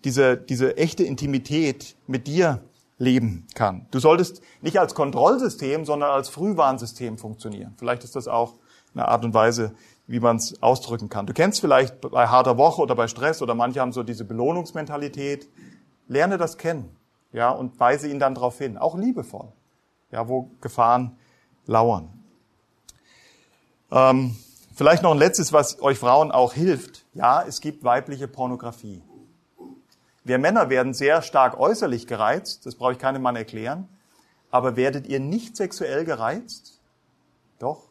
diese, 0.05 0.37
diese 0.37 0.77
echte 0.77 1.05
Intimität 1.05 1.97
mit 2.07 2.27
dir 2.27 2.63
leben 2.99 3.47
kann. 3.55 3.87
Du 3.91 3.99
solltest 3.99 4.43
nicht 4.61 4.79
als 4.79 4.95
Kontrollsystem, 4.95 5.85
sondern 5.85 6.11
als 6.11 6.29
Frühwarnsystem 6.29 7.19
funktionieren. 7.19 7.75
Vielleicht 7.79 8.05
ist 8.05 8.15
das 8.15 8.29
auch 8.29 8.55
eine 8.95 9.09
Art 9.09 9.25
und 9.25 9.35
Weise, 9.35 9.73
wie 10.07 10.21
man 10.21 10.37
es 10.37 10.63
ausdrücken 10.63 11.09
kann. 11.09 11.27
Du 11.27 11.33
kennst 11.33 11.61
vielleicht 11.61 12.01
bei 12.01 12.27
harter 12.27 12.59
Woche 12.59 12.83
oder 12.83 12.95
bei 12.95 13.09
Stress 13.09 13.43
oder 13.43 13.55
manche 13.55 13.81
haben 13.81 13.93
so 13.93 14.03
diese 14.03 14.25
Belohnungsmentalität. 14.25 15.49
Lerne 16.09 16.37
das 16.37 16.59
kennen, 16.59 16.91
ja, 17.33 17.51
und 17.51 17.79
weise 17.79 18.09
ihn 18.09 18.19
dann 18.19 18.35
darauf 18.35 18.59
hin, 18.59 18.77
auch 18.77 18.99
liebevoll, 18.99 19.53
ja, 20.11 20.29
wo 20.29 20.51
Gefahren 20.61 21.17
lauern. 21.67 22.09
Ähm, 23.91 24.37
vielleicht 24.75 25.03
noch 25.03 25.13
ein 25.13 25.19
letztes, 25.19 25.53
was 25.53 25.81
euch 25.83 25.99
Frauen 25.99 26.31
auch 26.31 26.53
hilft. 26.53 27.05
Ja, 27.15 27.43
es 27.43 27.61
gibt 27.61 27.85
weibliche 27.85 28.29
Pornografie. 28.29 29.03
Wir 30.23 30.39
Männer 30.39 30.69
werden 30.69 30.95
sehr 30.95 31.23
stark 31.23 31.59
äußerlich 31.59 32.07
gereizt, 32.07 32.67
das 32.67 32.75
brauche 32.75 32.93
ich 32.93 32.99
keinem 32.99 33.23
Mann 33.23 33.37
erklären. 33.37 33.89
Aber 34.51 34.77
werdet 34.77 35.07
ihr 35.07 35.21
nicht 35.21 35.57
sexuell 35.57 36.05
gereizt? 36.05 36.81
Doch. 37.59 37.89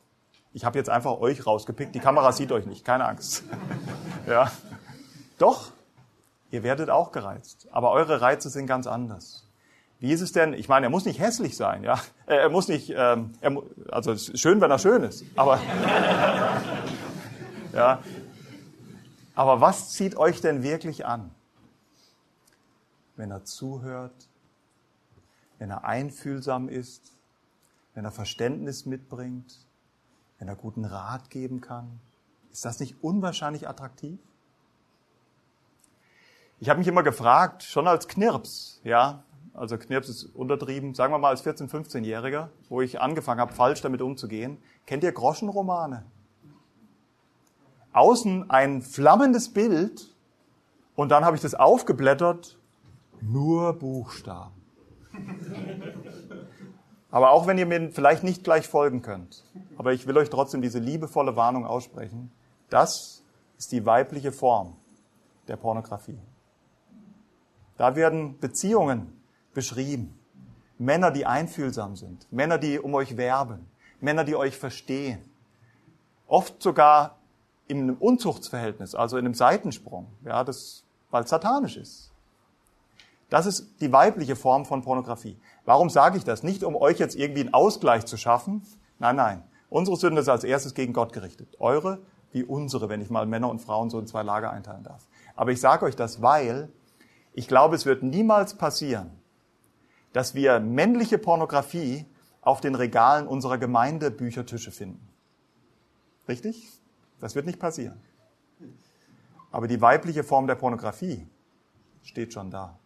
Ich 0.53 0.65
habe 0.65 0.77
jetzt 0.77 0.89
einfach 0.89 1.19
euch 1.19 1.45
rausgepickt. 1.45 1.95
Die 1.95 1.99
Kamera 1.99 2.31
sieht 2.31 2.51
euch 2.51 2.65
nicht, 2.65 2.83
keine 2.83 3.05
Angst. 3.05 3.43
ja. 4.27 4.51
Doch. 5.37 5.71
Ihr 6.51 6.63
werdet 6.63 6.89
auch 6.89 7.11
gereizt. 7.11 7.67
Aber 7.71 7.91
eure 7.91 8.21
Reize 8.21 8.49
sind 8.49 8.67
ganz 8.67 8.87
anders. 8.87 9.48
Wie 9.99 10.11
ist 10.11 10.21
es 10.21 10.31
denn? 10.31 10.53
Ich 10.53 10.69
meine, 10.69 10.87
er 10.87 10.89
muss 10.89 11.05
nicht 11.05 11.19
hässlich 11.19 11.57
sein, 11.57 11.83
ja. 11.83 11.99
Er 12.25 12.49
muss 12.49 12.67
nicht, 12.67 12.93
ähm, 12.95 13.33
er, 13.41 13.61
also 13.91 14.15
schön, 14.15 14.61
wenn 14.61 14.71
er 14.71 14.79
schön 14.79 15.03
ist. 15.03 15.23
Aber 15.35 15.59
ja. 17.73 17.99
Aber 19.35 19.61
was 19.61 19.91
zieht 19.91 20.15
euch 20.15 20.41
denn 20.41 20.63
wirklich 20.63 21.05
an? 21.05 21.31
wenn 23.19 23.31
er 23.31 23.43
zuhört, 23.43 24.29
wenn 25.57 25.69
er 25.69 25.83
einfühlsam 25.83 26.69
ist, 26.69 27.11
wenn 27.93 28.05
er 28.05 28.11
Verständnis 28.11 28.85
mitbringt, 28.85 29.67
wenn 30.37 30.47
er 30.47 30.55
guten 30.55 30.85
Rat 30.85 31.29
geben 31.29 31.59
kann. 31.59 31.99
Ist 32.49 32.63
das 32.63 32.79
nicht 32.79 33.03
unwahrscheinlich 33.03 33.67
attraktiv? 33.67 34.19
Ich 36.61 36.69
habe 36.69 36.79
mich 36.79 36.87
immer 36.87 37.03
gefragt, 37.03 37.63
schon 37.63 37.89
als 37.89 38.07
Knirps, 38.07 38.79
ja, 38.85 39.25
also 39.59 39.77
Knirps 39.77 40.07
ist 40.07 40.23
untertrieben, 40.35 40.95
sagen 40.95 41.13
wir 41.13 41.17
mal 41.17 41.29
als 41.29 41.45
14-, 41.45 41.69
15-Jähriger, 41.69 42.47
wo 42.69 42.79
ich 42.81 43.01
angefangen 43.01 43.41
habe, 43.41 43.53
falsch 43.53 43.81
damit 43.81 44.01
umzugehen. 44.01 44.57
Kennt 44.85 45.03
ihr 45.03 45.11
Groschenromane? 45.11 46.05
Außen 47.91 48.49
ein 48.49 48.81
flammendes 48.81 49.49
Bild 49.49 50.15
und 50.95 51.09
dann 51.09 51.25
habe 51.25 51.35
ich 51.35 51.41
das 51.41 51.55
aufgeblättert 51.55 52.57
nur 53.21 53.73
Buchstaben. 53.73 54.53
Aber 57.11 57.31
auch 57.31 57.45
wenn 57.47 57.57
ihr 57.57 57.65
mir 57.65 57.91
vielleicht 57.91 58.23
nicht 58.23 58.43
gleich 58.43 58.67
folgen 58.67 59.01
könnt, 59.01 59.43
aber 59.79 59.93
ich 59.93 60.05
will 60.05 60.15
euch 60.15 60.29
trotzdem 60.29 60.61
diese 60.61 60.77
liebevolle 60.77 61.35
Warnung 61.35 61.65
aussprechen, 61.65 62.29
das 62.69 63.23
ist 63.57 63.71
die 63.71 63.83
weibliche 63.83 64.31
Form 64.31 64.75
der 65.47 65.55
Pornografie. 65.55 66.19
Da 67.77 67.95
werden 67.95 68.37
Beziehungen 68.37 69.18
beschrieben. 69.53 70.17
Männer, 70.77 71.11
die 71.11 71.25
einfühlsam 71.25 71.95
sind, 71.95 72.31
Männer, 72.31 72.57
die 72.57 72.79
um 72.79 72.93
euch 72.93 73.17
werben, 73.17 73.67
Männer, 73.99 74.23
die 74.23 74.35
euch 74.35 74.57
verstehen. 74.57 75.19
Oft 76.27 76.61
sogar 76.63 77.17
in 77.67 77.81
einem 77.81 77.97
Unzuchtsverhältnis, 77.97 78.95
also 78.95 79.17
in 79.17 79.25
einem 79.25 79.33
Seitensprung, 79.33 80.07
ja, 80.23 80.43
das, 80.43 80.83
weil 81.11 81.23
es 81.23 81.29
satanisch 81.29 81.75
ist. 81.75 82.11
Das 83.29 83.45
ist 83.45 83.81
die 83.81 83.91
weibliche 83.91 84.35
Form 84.35 84.65
von 84.65 84.81
Pornografie. 84.81 85.37
Warum 85.65 85.89
sage 85.89 86.17
ich 86.17 86.23
das? 86.23 86.41
Nicht, 86.41 86.63
um 86.63 86.75
euch 86.75 86.97
jetzt 86.97 87.15
irgendwie 87.15 87.41
einen 87.41 87.53
Ausgleich 87.53 88.05
zu 88.05 88.17
schaffen. 88.17 88.63
Nein, 88.97 89.17
nein. 89.17 89.43
Unsere 89.69 89.97
Sünde 89.97 90.21
ist 90.21 90.29
als 90.29 90.43
erstes 90.43 90.73
gegen 90.73 90.93
Gott 90.93 91.13
gerichtet. 91.13 91.55
Eure 91.59 91.99
wie 92.31 92.43
unsere, 92.43 92.89
wenn 92.89 93.01
ich 93.01 93.09
mal 93.09 93.25
Männer 93.25 93.49
und 93.49 93.59
Frauen 93.59 93.89
so 93.89 93.99
in 93.99 94.07
zwei 94.07 94.23
Lager 94.23 94.51
einteilen 94.51 94.83
darf. 94.83 95.07
Aber 95.35 95.51
ich 95.51 95.61
sage 95.61 95.85
euch 95.85 95.95
das, 95.95 96.21
weil 96.21 96.69
ich 97.33 97.47
glaube, 97.47 97.75
es 97.75 97.85
wird 97.85 98.03
niemals 98.03 98.55
passieren, 98.55 99.11
dass 100.13 100.33
wir 100.33 100.59
männliche 100.59 101.17
Pornografie 101.17 102.05
auf 102.41 102.61
den 102.61 102.75
Regalen 102.75 103.27
unserer 103.27 103.57
Gemeindebüchertische 103.57 104.71
finden. 104.71 105.07
Richtig? 106.27 106.71
Das 107.19 107.35
wird 107.35 107.45
nicht 107.45 107.59
passieren. 107.59 108.01
Aber 109.51 109.67
die 109.67 109.81
weibliche 109.81 110.23
Form 110.23 110.47
der 110.47 110.55
Pornografie 110.55 111.27
steht 112.03 112.33
schon 112.33 112.51
da. 112.51 112.77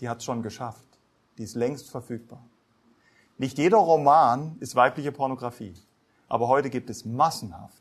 Die 0.00 0.08
hat 0.08 0.18
es 0.18 0.24
schon 0.24 0.42
geschafft. 0.42 0.88
Die 1.38 1.44
ist 1.44 1.54
längst 1.54 1.90
verfügbar. 1.90 2.44
Nicht 3.38 3.58
jeder 3.58 3.78
Roman 3.78 4.56
ist 4.60 4.74
weibliche 4.74 5.12
Pornografie. 5.12 5.74
Aber 6.28 6.48
heute 6.48 6.70
gibt 6.70 6.90
es 6.90 7.04
massenhaft 7.04 7.80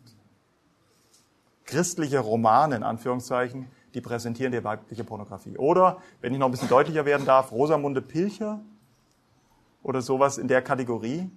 christliche 1.69 2.19
Romane, 2.19 2.75
in 2.75 2.83
Anführungszeichen, 2.83 3.67
die 3.93 4.01
präsentieren 4.01 4.51
die 4.51 4.63
weibliche 4.63 5.03
Pornografie. 5.03 5.57
Oder, 5.57 5.97
wenn 6.21 6.33
ich 6.33 6.39
noch 6.39 6.47
ein 6.47 6.51
bisschen 6.51 6.69
deutlicher 6.69 7.05
werden 7.05 7.25
darf, 7.25 7.51
Rosamunde 7.51 8.01
Pilcher 8.01 8.59
oder 9.83 10.01
sowas 10.01 10.37
in 10.37 10.47
der 10.47 10.61
Kategorie. 10.61 11.29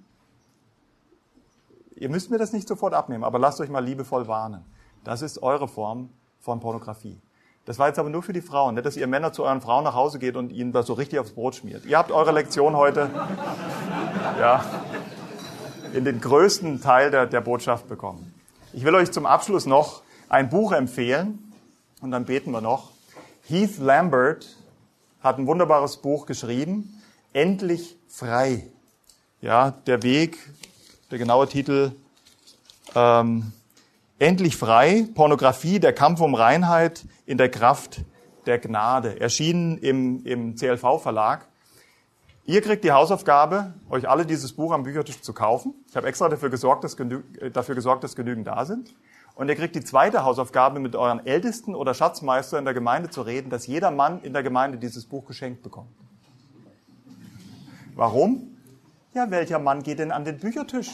Ihr 1.95 2.09
müsst 2.09 2.31
mir 2.31 2.39
das 2.39 2.53
nicht 2.53 2.67
sofort 2.67 2.95
abnehmen, 2.95 3.25
aber 3.25 3.39
lasst 3.39 3.61
euch 3.61 3.71
mal 3.71 3.85
liebevoll 3.85 4.27
warnen. 4.27 4.65
Das 5.05 5.23
ist 5.23 5.43
eure 5.43 5.69
Form 5.69 6.11
von 6.41 6.61
Pornografie. 6.61 7.21
Das 7.65 7.79
war 7.79 7.87
jetzt 7.87 7.99
aber 7.99 8.11
nur 8.11 8.23
für 8.23 8.33
die 8.33 8.41
Frauen, 8.41 8.75
nicht, 8.75 8.85
dass 8.85 8.97
ihr 8.97 9.07
Männer 9.07 9.33
zu 9.33 9.45
euren 9.45 9.61
Frauen 9.61 9.85
nach 9.85 9.95
Hause 9.95 10.19
geht 10.19 10.35
und 10.35 10.51
ihnen 10.51 10.73
das 10.73 10.87
so 10.87 10.95
richtig 10.95 11.21
aufs 11.21 11.31
Brot 11.31 11.55
schmiert. 11.55 11.87
Ihr 11.87 11.97
habt 11.97 12.11
eure 12.11 12.33
Lektion 12.33 12.77
heute. 12.77 13.11
Ja 14.39 14.65
in 15.93 16.05
den 16.05 16.21
größten 16.21 16.81
Teil 16.81 17.11
der, 17.11 17.27
der 17.27 17.41
Botschaft 17.41 17.89
bekommen. 17.89 18.35
Ich 18.73 18.85
will 18.85 18.95
euch 18.95 19.13
zum 19.13 19.27
Abschluss 19.27 19.67
noch 19.67 20.03
ein 20.29 20.49
Buch 20.49 20.73
empfehlen 20.73 21.52
und 22.03 22.11
dann 22.11 22.27
beten 22.27 22.51
wir 22.51 22.61
noch. 22.61 22.91
Heath 23.49 23.79
Lambert 23.79 24.57
hat 25.21 25.39
ein 25.39 25.47
wunderbares 25.47 25.97
Buch 25.97 26.27
geschrieben, 26.27 26.99
Endlich 27.33 27.97
frei. 28.09 28.67
Ja, 29.41 29.71
der 29.71 30.03
Weg, 30.03 30.37
der 31.11 31.17
genaue 31.17 31.49
Titel, 31.49 31.93
ähm, 32.95 33.53
Endlich 34.19 34.57
frei, 34.57 35.07
Pornografie, 35.15 35.81
der 35.81 35.95
Kampf 35.95 36.21
um 36.21 36.35
Reinheit 36.35 37.05
in 37.25 37.39
der 37.39 37.49
Kraft 37.49 38.03
der 38.47 38.59
Gnade. 38.59 39.19
Erschienen 39.19 39.79
im, 39.79 40.27
im 40.27 40.57
CLV-Verlag. 40.57 41.47
Ihr 42.45 42.61
kriegt 42.61 42.85
die 42.85 42.93
Hausaufgabe, 42.93 43.73
euch 43.89 44.09
alle 44.09 44.27
dieses 44.27 44.53
Buch 44.53 44.73
am 44.73 44.83
Büchertisch 44.83 45.23
zu 45.23 45.33
kaufen. 45.33 45.75
Ich 45.89 45.97
habe 45.97 46.09
extra 46.09 46.29
dafür 46.29 46.51
gesorgt, 46.51 46.85
dass 46.85 46.95
äh, 46.99 47.51
dafür 47.51 47.75
gesorgt, 47.75 48.05
dass 48.05 48.15
genügend 48.15 48.47
da 48.47 48.65
sind. 48.65 48.93
Und 49.35 49.49
ihr 49.49 49.57
kriegt 49.57 49.75
die 49.75 49.83
zweite 49.83 50.25
Hausaufgabe, 50.25 50.79
mit 50.79 50.95
euren 50.95 51.25
Ältesten 51.27 51.75
oder 51.75 51.95
Schatzmeister 51.95 52.59
in 52.59 52.65
der 52.65 52.75
Gemeinde 52.75 53.09
zu 53.11 53.23
reden, 53.23 53.51
dass 53.51 53.67
jeder 53.67 53.91
Mann 53.91 54.21
in 54.23 54.33
der 54.33 54.43
Gemeinde 54.43 54.79
dieses 54.79 55.07
Buch 55.07 55.25
geschenkt 55.27 55.63
bekommt. 55.63 55.89
Warum? 57.95 58.57
Ja, 59.15 59.31
welcher 59.31 59.59
Mann 59.59 59.83
geht 59.83 59.99
denn 59.99 60.13
an 60.13 60.25
den 60.25 60.39
Büchertisch? 60.39 60.91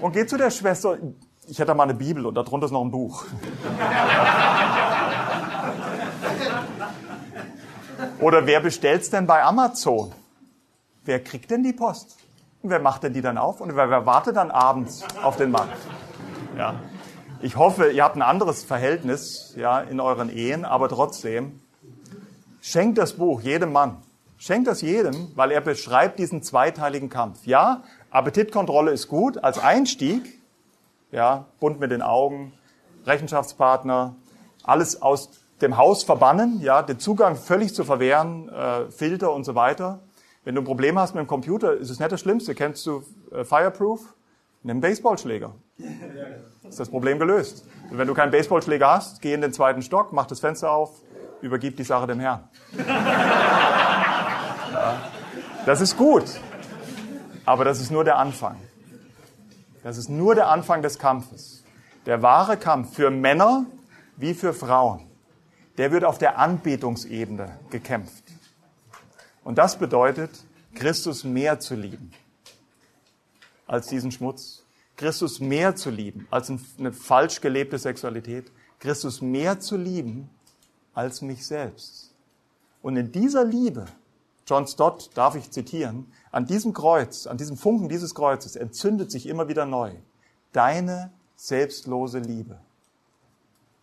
Und 0.00 0.12
geht 0.12 0.30
zu 0.30 0.36
der 0.36 0.50
Schwester, 0.50 0.98
ich 1.46 1.58
hätte 1.58 1.74
mal 1.74 1.84
eine 1.84 1.94
Bibel 1.94 2.26
und 2.26 2.34
darunter 2.34 2.66
ist 2.66 2.72
noch 2.72 2.82
ein 2.82 2.90
Buch. 2.90 3.24
Oder 8.20 8.46
wer 8.46 8.60
bestellt's 8.60 9.10
denn 9.10 9.26
bei 9.26 9.42
Amazon? 9.42 10.12
Wer 11.04 11.22
kriegt 11.22 11.50
denn 11.50 11.62
die 11.62 11.72
Post? 11.72 12.16
Und 12.62 12.70
wer 12.70 12.80
macht 12.80 13.04
denn 13.04 13.12
die 13.12 13.20
dann 13.20 13.38
auf? 13.38 13.60
Und 13.60 13.76
wer, 13.76 13.90
wer 13.90 14.06
wartet 14.06 14.36
dann 14.36 14.50
abends 14.50 15.04
auf 15.22 15.36
den 15.36 15.50
Mann? 15.50 15.68
Ja. 16.56 16.74
Ich 17.42 17.56
hoffe, 17.56 17.90
ihr 17.90 18.02
habt 18.02 18.16
ein 18.16 18.22
anderes 18.22 18.64
Verhältnis 18.64 19.54
ja, 19.56 19.80
in 19.80 20.00
euren 20.00 20.30
Ehen, 20.30 20.64
aber 20.64 20.88
trotzdem, 20.88 21.60
schenkt 22.62 22.96
das 22.96 23.12
Buch 23.12 23.42
jedem 23.42 23.72
Mann. 23.72 23.98
Schenkt 24.38 24.66
das 24.68 24.80
jedem, 24.80 25.32
weil 25.34 25.50
er 25.50 25.60
beschreibt 25.60 26.18
diesen 26.18 26.42
zweiteiligen 26.42 27.10
Kampf. 27.10 27.46
Ja, 27.46 27.82
Appetitkontrolle 28.10 28.90
ist 28.90 29.08
gut 29.08 29.42
als 29.44 29.58
Einstieg. 29.58 30.40
Ja, 31.12 31.46
bunt 31.60 31.78
mit 31.78 31.90
den 31.90 32.00
Augen, 32.00 32.54
Rechenschaftspartner, 33.06 34.16
alles 34.64 35.02
aus 35.02 35.30
dem 35.60 35.76
Haus 35.76 36.04
verbannen, 36.04 36.60
ja, 36.60 36.82
den 36.82 36.98
Zugang 36.98 37.36
völlig 37.36 37.74
zu 37.74 37.84
verwehren, 37.84 38.48
äh, 38.48 38.90
Filter 38.90 39.32
und 39.32 39.44
so 39.44 39.54
weiter. 39.54 40.00
Wenn 40.44 40.54
du 40.54 40.62
ein 40.62 40.66
Problem 40.66 40.98
hast 40.98 41.14
mit 41.14 41.22
dem 41.22 41.28
Computer, 41.28 41.74
ist 41.74 41.90
es 41.90 41.98
nicht 41.98 42.12
das 42.12 42.20
Schlimmste. 42.20 42.54
Kennst 42.54 42.86
du 42.86 43.02
äh, 43.30 43.44
Fireproof? 43.44 44.14
Nimm 44.62 44.76
einen 44.76 44.80
Baseballschläger. 44.80 45.54
Ist 45.78 46.80
das 46.80 46.88
Problem 46.88 47.18
gelöst. 47.18 47.66
Und 47.90 47.98
wenn 47.98 48.08
du 48.08 48.14
keinen 48.14 48.30
Baseballschläger 48.30 48.88
hast, 48.90 49.20
geh 49.20 49.34
in 49.34 49.40
den 49.40 49.52
zweiten 49.52 49.82
Stock, 49.82 50.12
mach 50.12 50.26
das 50.26 50.40
Fenster 50.40 50.70
auf, 50.70 51.02
übergib 51.42 51.76
die 51.76 51.84
Sache 51.84 52.06
dem 52.06 52.20
Herrn. 52.20 52.44
Das 55.66 55.80
ist 55.80 55.96
gut. 55.96 56.24
Aber 57.44 57.64
das 57.64 57.80
ist 57.80 57.90
nur 57.90 58.04
der 58.04 58.18
Anfang. 58.18 58.56
Das 59.82 59.98
ist 59.98 60.08
nur 60.08 60.34
der 60.34 60.48
Anfang 60.48 60.82
des 60.82 60.98
Kampfes. 60.98 61.64
Der 62.06 62.22
wahre 62.22 62.56
Kampf 62.56 62.94
für 62.94 63.10
Männer 63.10 63.66
wie 64.16 64.34
für 64.34 64.52
Frauen 64.52 65.06
der 65.78 65.92
wird 65.92 66.04
auf 66.04 66.18
der 66.18 66.38
Anbetungsebene 66.38 67.58
gekämpft. 67.70 68.24
Und 69.44 69.58
das 69.58 69.78
bedeutet, 69.78 70.30
Christus 70.74 71.24
mehr 71.24 71.60
zu 71.60 71.74
lieben 71.74 72.12
als 73.66 73.88
diesen 73.88 74.12
Schmutz, 74.12 74.64
Christus 74.96 75.40
mehr 75.40 75.76
zu 75.76 75.90
lieben 75.90 76.26
als 76.30 76.50
eine 76.78 76.92
falsch 76.92 77.40
gelebte 77.40 77.78
Sexualität, 77.78 78.50
Christus 78.78 79.20
mehr 79.20 79.60
zu 79.60 79.76
lieben 79.76 80.30
als 80.94 81.22
mich 81.22 81.46
selbst. 81.46 82.14
Und 82.82 82.96
in 82.96 83.12
dieser 83.12 83.44
Liebe, 83.44 83.86
John 84.46 84.66
Stott 84.66 85.10
darf 85.14 85.34
ich 85.34 85.50
zitieren, 85.50 86.10
an 86.30 86.46
diesem 86.46 86.72
Kreuz, 86.72 87.26
an 87.26 87.36
diesem 87.36 87.56
Funken 87.56 87.88
dieses 87.88 88.14
Kreuzes 88.14 88.56
entzündet 88.56 89.10
sich 89.10 89.26
immer 89.26 89.48
wieder 89.48 89.66
neu 89.66 89.92
deine 90.52 91.10
selbstlose 91.34 92.18
Liebe 92.18 92.58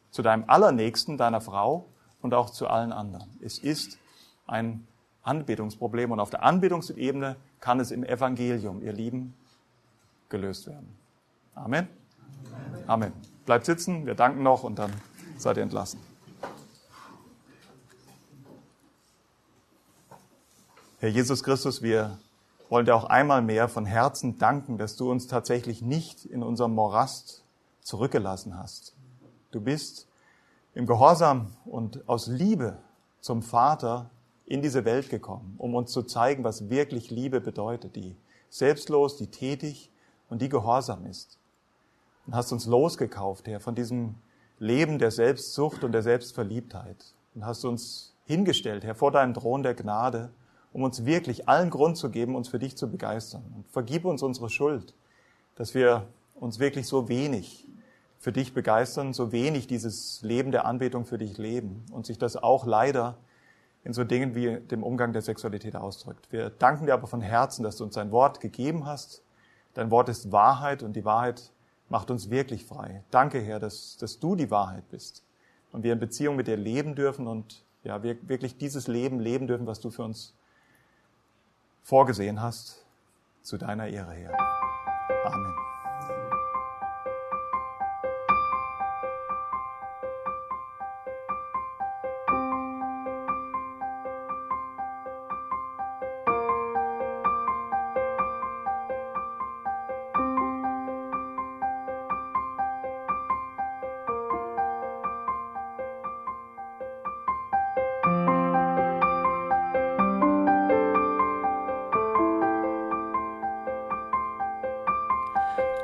zu 0.10 0.24
deinem 0.24 0.46
Allernächsten, 0.48 1.18
deiner 1.18 1.42
Frau 1.42 1.86
und 2.22 2.34
auch 2.34 2.50
zu 2.50 2.68
allen 2.68 2.92
anderen. 2.92 3.30
Es 3.42 3.60
ist 3.60 4.00
ein 4.48 4.88
Anbetungsproblem 5.22 6.12
und 6.12 6.20
auf 6.20 6.30
der 6.30 6.44
Anbetungsebene 6.44 7.36
kann 7.60 7.80
es 7.80 7.92
im 7.92 8.04
Evangelium, 8.04 8.82
ihr 8.82 8.94
Lieben, 8.94 9.36
gelöst 10.30 10.68
werden. 10.68 11.03
Amen. 11.56 11.88
Amen. 12.88 13.14
Bleibt 13.46 13.66
sitzen, 13.66 14.06
wir 14.06 14.16
danken 14.16 14.44
noch 14.44 14.64
und 14.64 14.80
dann 14.80 14.92
seid 15.38 15.58
ihr 15.58 15.64
entlassen. 15.64 16.00
Herr 21.00 21.10
Jesus 21.10 21.44
Christus, 21.44 21.82
wir 21.82 22.18
wollen 22.70 22.86
dir 22.86 22.96
auch 22.96 23.04
einmal 23.04 23.42
mehr 23.42 23.68
von 23.68 23.86
Herzen 23.86 24.38
danken, 24.40 24.78
dass 24.78 24.96
du 24.96 25.12
uns 25.12 25.28
tatsächlich 25.28 25.82
nicht 25.82 26.26
in 26.26 26.42
unserem 26.42 26.74
Morast 26.74 27.44
zurückgelassen 27.82 28.58
hast. 28.58 28.96
Du 29.52 29.62
bist 29.62 30.08
im 30.74 30.88
Gehorsam 30.88 31.52
und 31.66 32.08
aus 32.10 32.28
Liebe 32.28 32.78
zum 33.20 33.44
Vater 33.44 34.10
in 34.46 34.62
diese 34.62 34.86
Welt 34.86 35.10
gekommen, 35.10 35.56
um 35.58 35.76
uns 35.76 35.92
zu 35.92 36.04
zeigen, 36.04 36.44
was 36.44 36.70
wirklich 36.70 37.12
Liebe 37.12 37.42
bedeutet, 37.42 37.96
die 37.96 38.16
selbstlos, 38.50 39.18
die 39.18 39.28
tätig 39.28 39.92
und 40.30 40.42
die 40.42 40.50
gehorsam 40.50 41.06
ist. 41.06 41.38
Und 42.26 42.36
hast 42.36 42.52
uns 42.52 42.66
losgekauft, 42.66 43.48
Herr, 43.48 43.60
von 43.60 43.76
diesem 43.76 44.16
Leben 44.60 45.00
der 45.00 45.12
Selbstsucht 45.12 45.84
und 45.84 45.92
der 45.92 46.04
Selbstverliebtheit. 46.04 47.14
Und 47.36 47.46
hast 47.46 47.66
uns 47.66 48.16
hingestellt, 48.26 48.84
Herr, 48.84 48.96
vor 48.96 49.12
deinen 49.12 49.34
Thron 49.34 49.64
der 49.64 49.74
Gnade, 49.74 50.32
um 50.72 50.84
uns 50.84 51.06
wirklich 51.06 51.48
allen 51.50 51.70
Grund 51.70 51.98
zu 51.98 52.10
geben, 52.10 52.36
uns 52.36 52.48
für 52.48 52.60
dich 52.60 52.78
zu 52.78 52.90
begeistern. 52.90 53.44
Und 53.56 53.68
vergib 53.70 54.06
uns 54.06 54.24
unsere 54.24 54.50
Schuld, 54.50 54.94
dass 55.56 55.74
wir 55.74 56.08
uns 56.36 56.60
wirklich 56.60 56.88
so 56.88 57.10
wenig 57.10 57.68
für 58.20 58.32
dich 58.32 58.54
begeistern, 58.54 59.14
so 59.14 59.32
wenig 59.32 59.68
dieses 59.68 60.22
Leben 60.22 60.52
der 60.52 60.66
Anbetung 60.66 61.06
für 61.06 61.18
dich 61.18 61.38
leben 61.38 61.86
und 61.92 62.06
sich 62.06 62.18
das 62.18 62.38
auch 62.38 62.66
leider 62.66 63.18
in 63.84 63.94
so 63.94 64.04
Dingen 64.04 64.34
wie 64.34 64.62
dem 64.62 64.82
Umgang 64.82 65.12
der 65.12 65.22
Sexualität 65.22 65.76
ausdrückt. 65.76 66.32
Wir 66.32 66.50
danken 66.50 66.86
dir 66.86 66.94
aber 66.94 67.08
von 67.08 67.22
Herzen, 67.22 67.64
dass 67.64 67.76
du 67.76 67.84
uns 67.84 67.96
dein 67.96 68.12
Wort 68.12 68.40
gegeben 68.40 68.86
hast. 68.86 69.24
Dein 69.74 69.92
Wort 69.92 70.08
ist 70.08 70.32
Wahrheit 70.32 70.84
und 70.84 70.96
die 70.96 71.04
Wahrheit 71.04 71.52
macht 71.94 72.10
uns 72.10 72.32
wirklich 72.32 72.66
frei. 72.66 73.04
Danke, 73.12 73.40
Herr, 73.40 73.60
dass, 73.60 73.98
dass 73.98 74.18
du 74.18 74.36
die 74.36 74.50
Wahrheit 74.50 74.90
bist 74.90 75.24
und 75.72 75.84
wir 75.84 75.94
in 75.94 76.00
Beziehung 76.00 76.36
mit 76.36 76.48
dir 76.48 76.58
leben 76.58 76.96
dürfen 76.96 77.28
und 77.28 77.64
ja, 77.84 78.02
wir 78.02 78.28
wirklich 78.28 78.58
dieses 78.58 78.88
Leben 78.88 79.20
leben 79.20 79.46
dürfen, 79.46 79.68
was 79.68 79.80
du 79.80 79.92
für 79.92 80.02
uns 80.02 80.34
vorgesehen 81.84 82.42
hast, 82.42 82.84
zu 83.44 83.60
deiner 83.60 83.88
Ehre, 83.90 84.14
Herr. 84.14 84.36
Amen. 85.24 85.54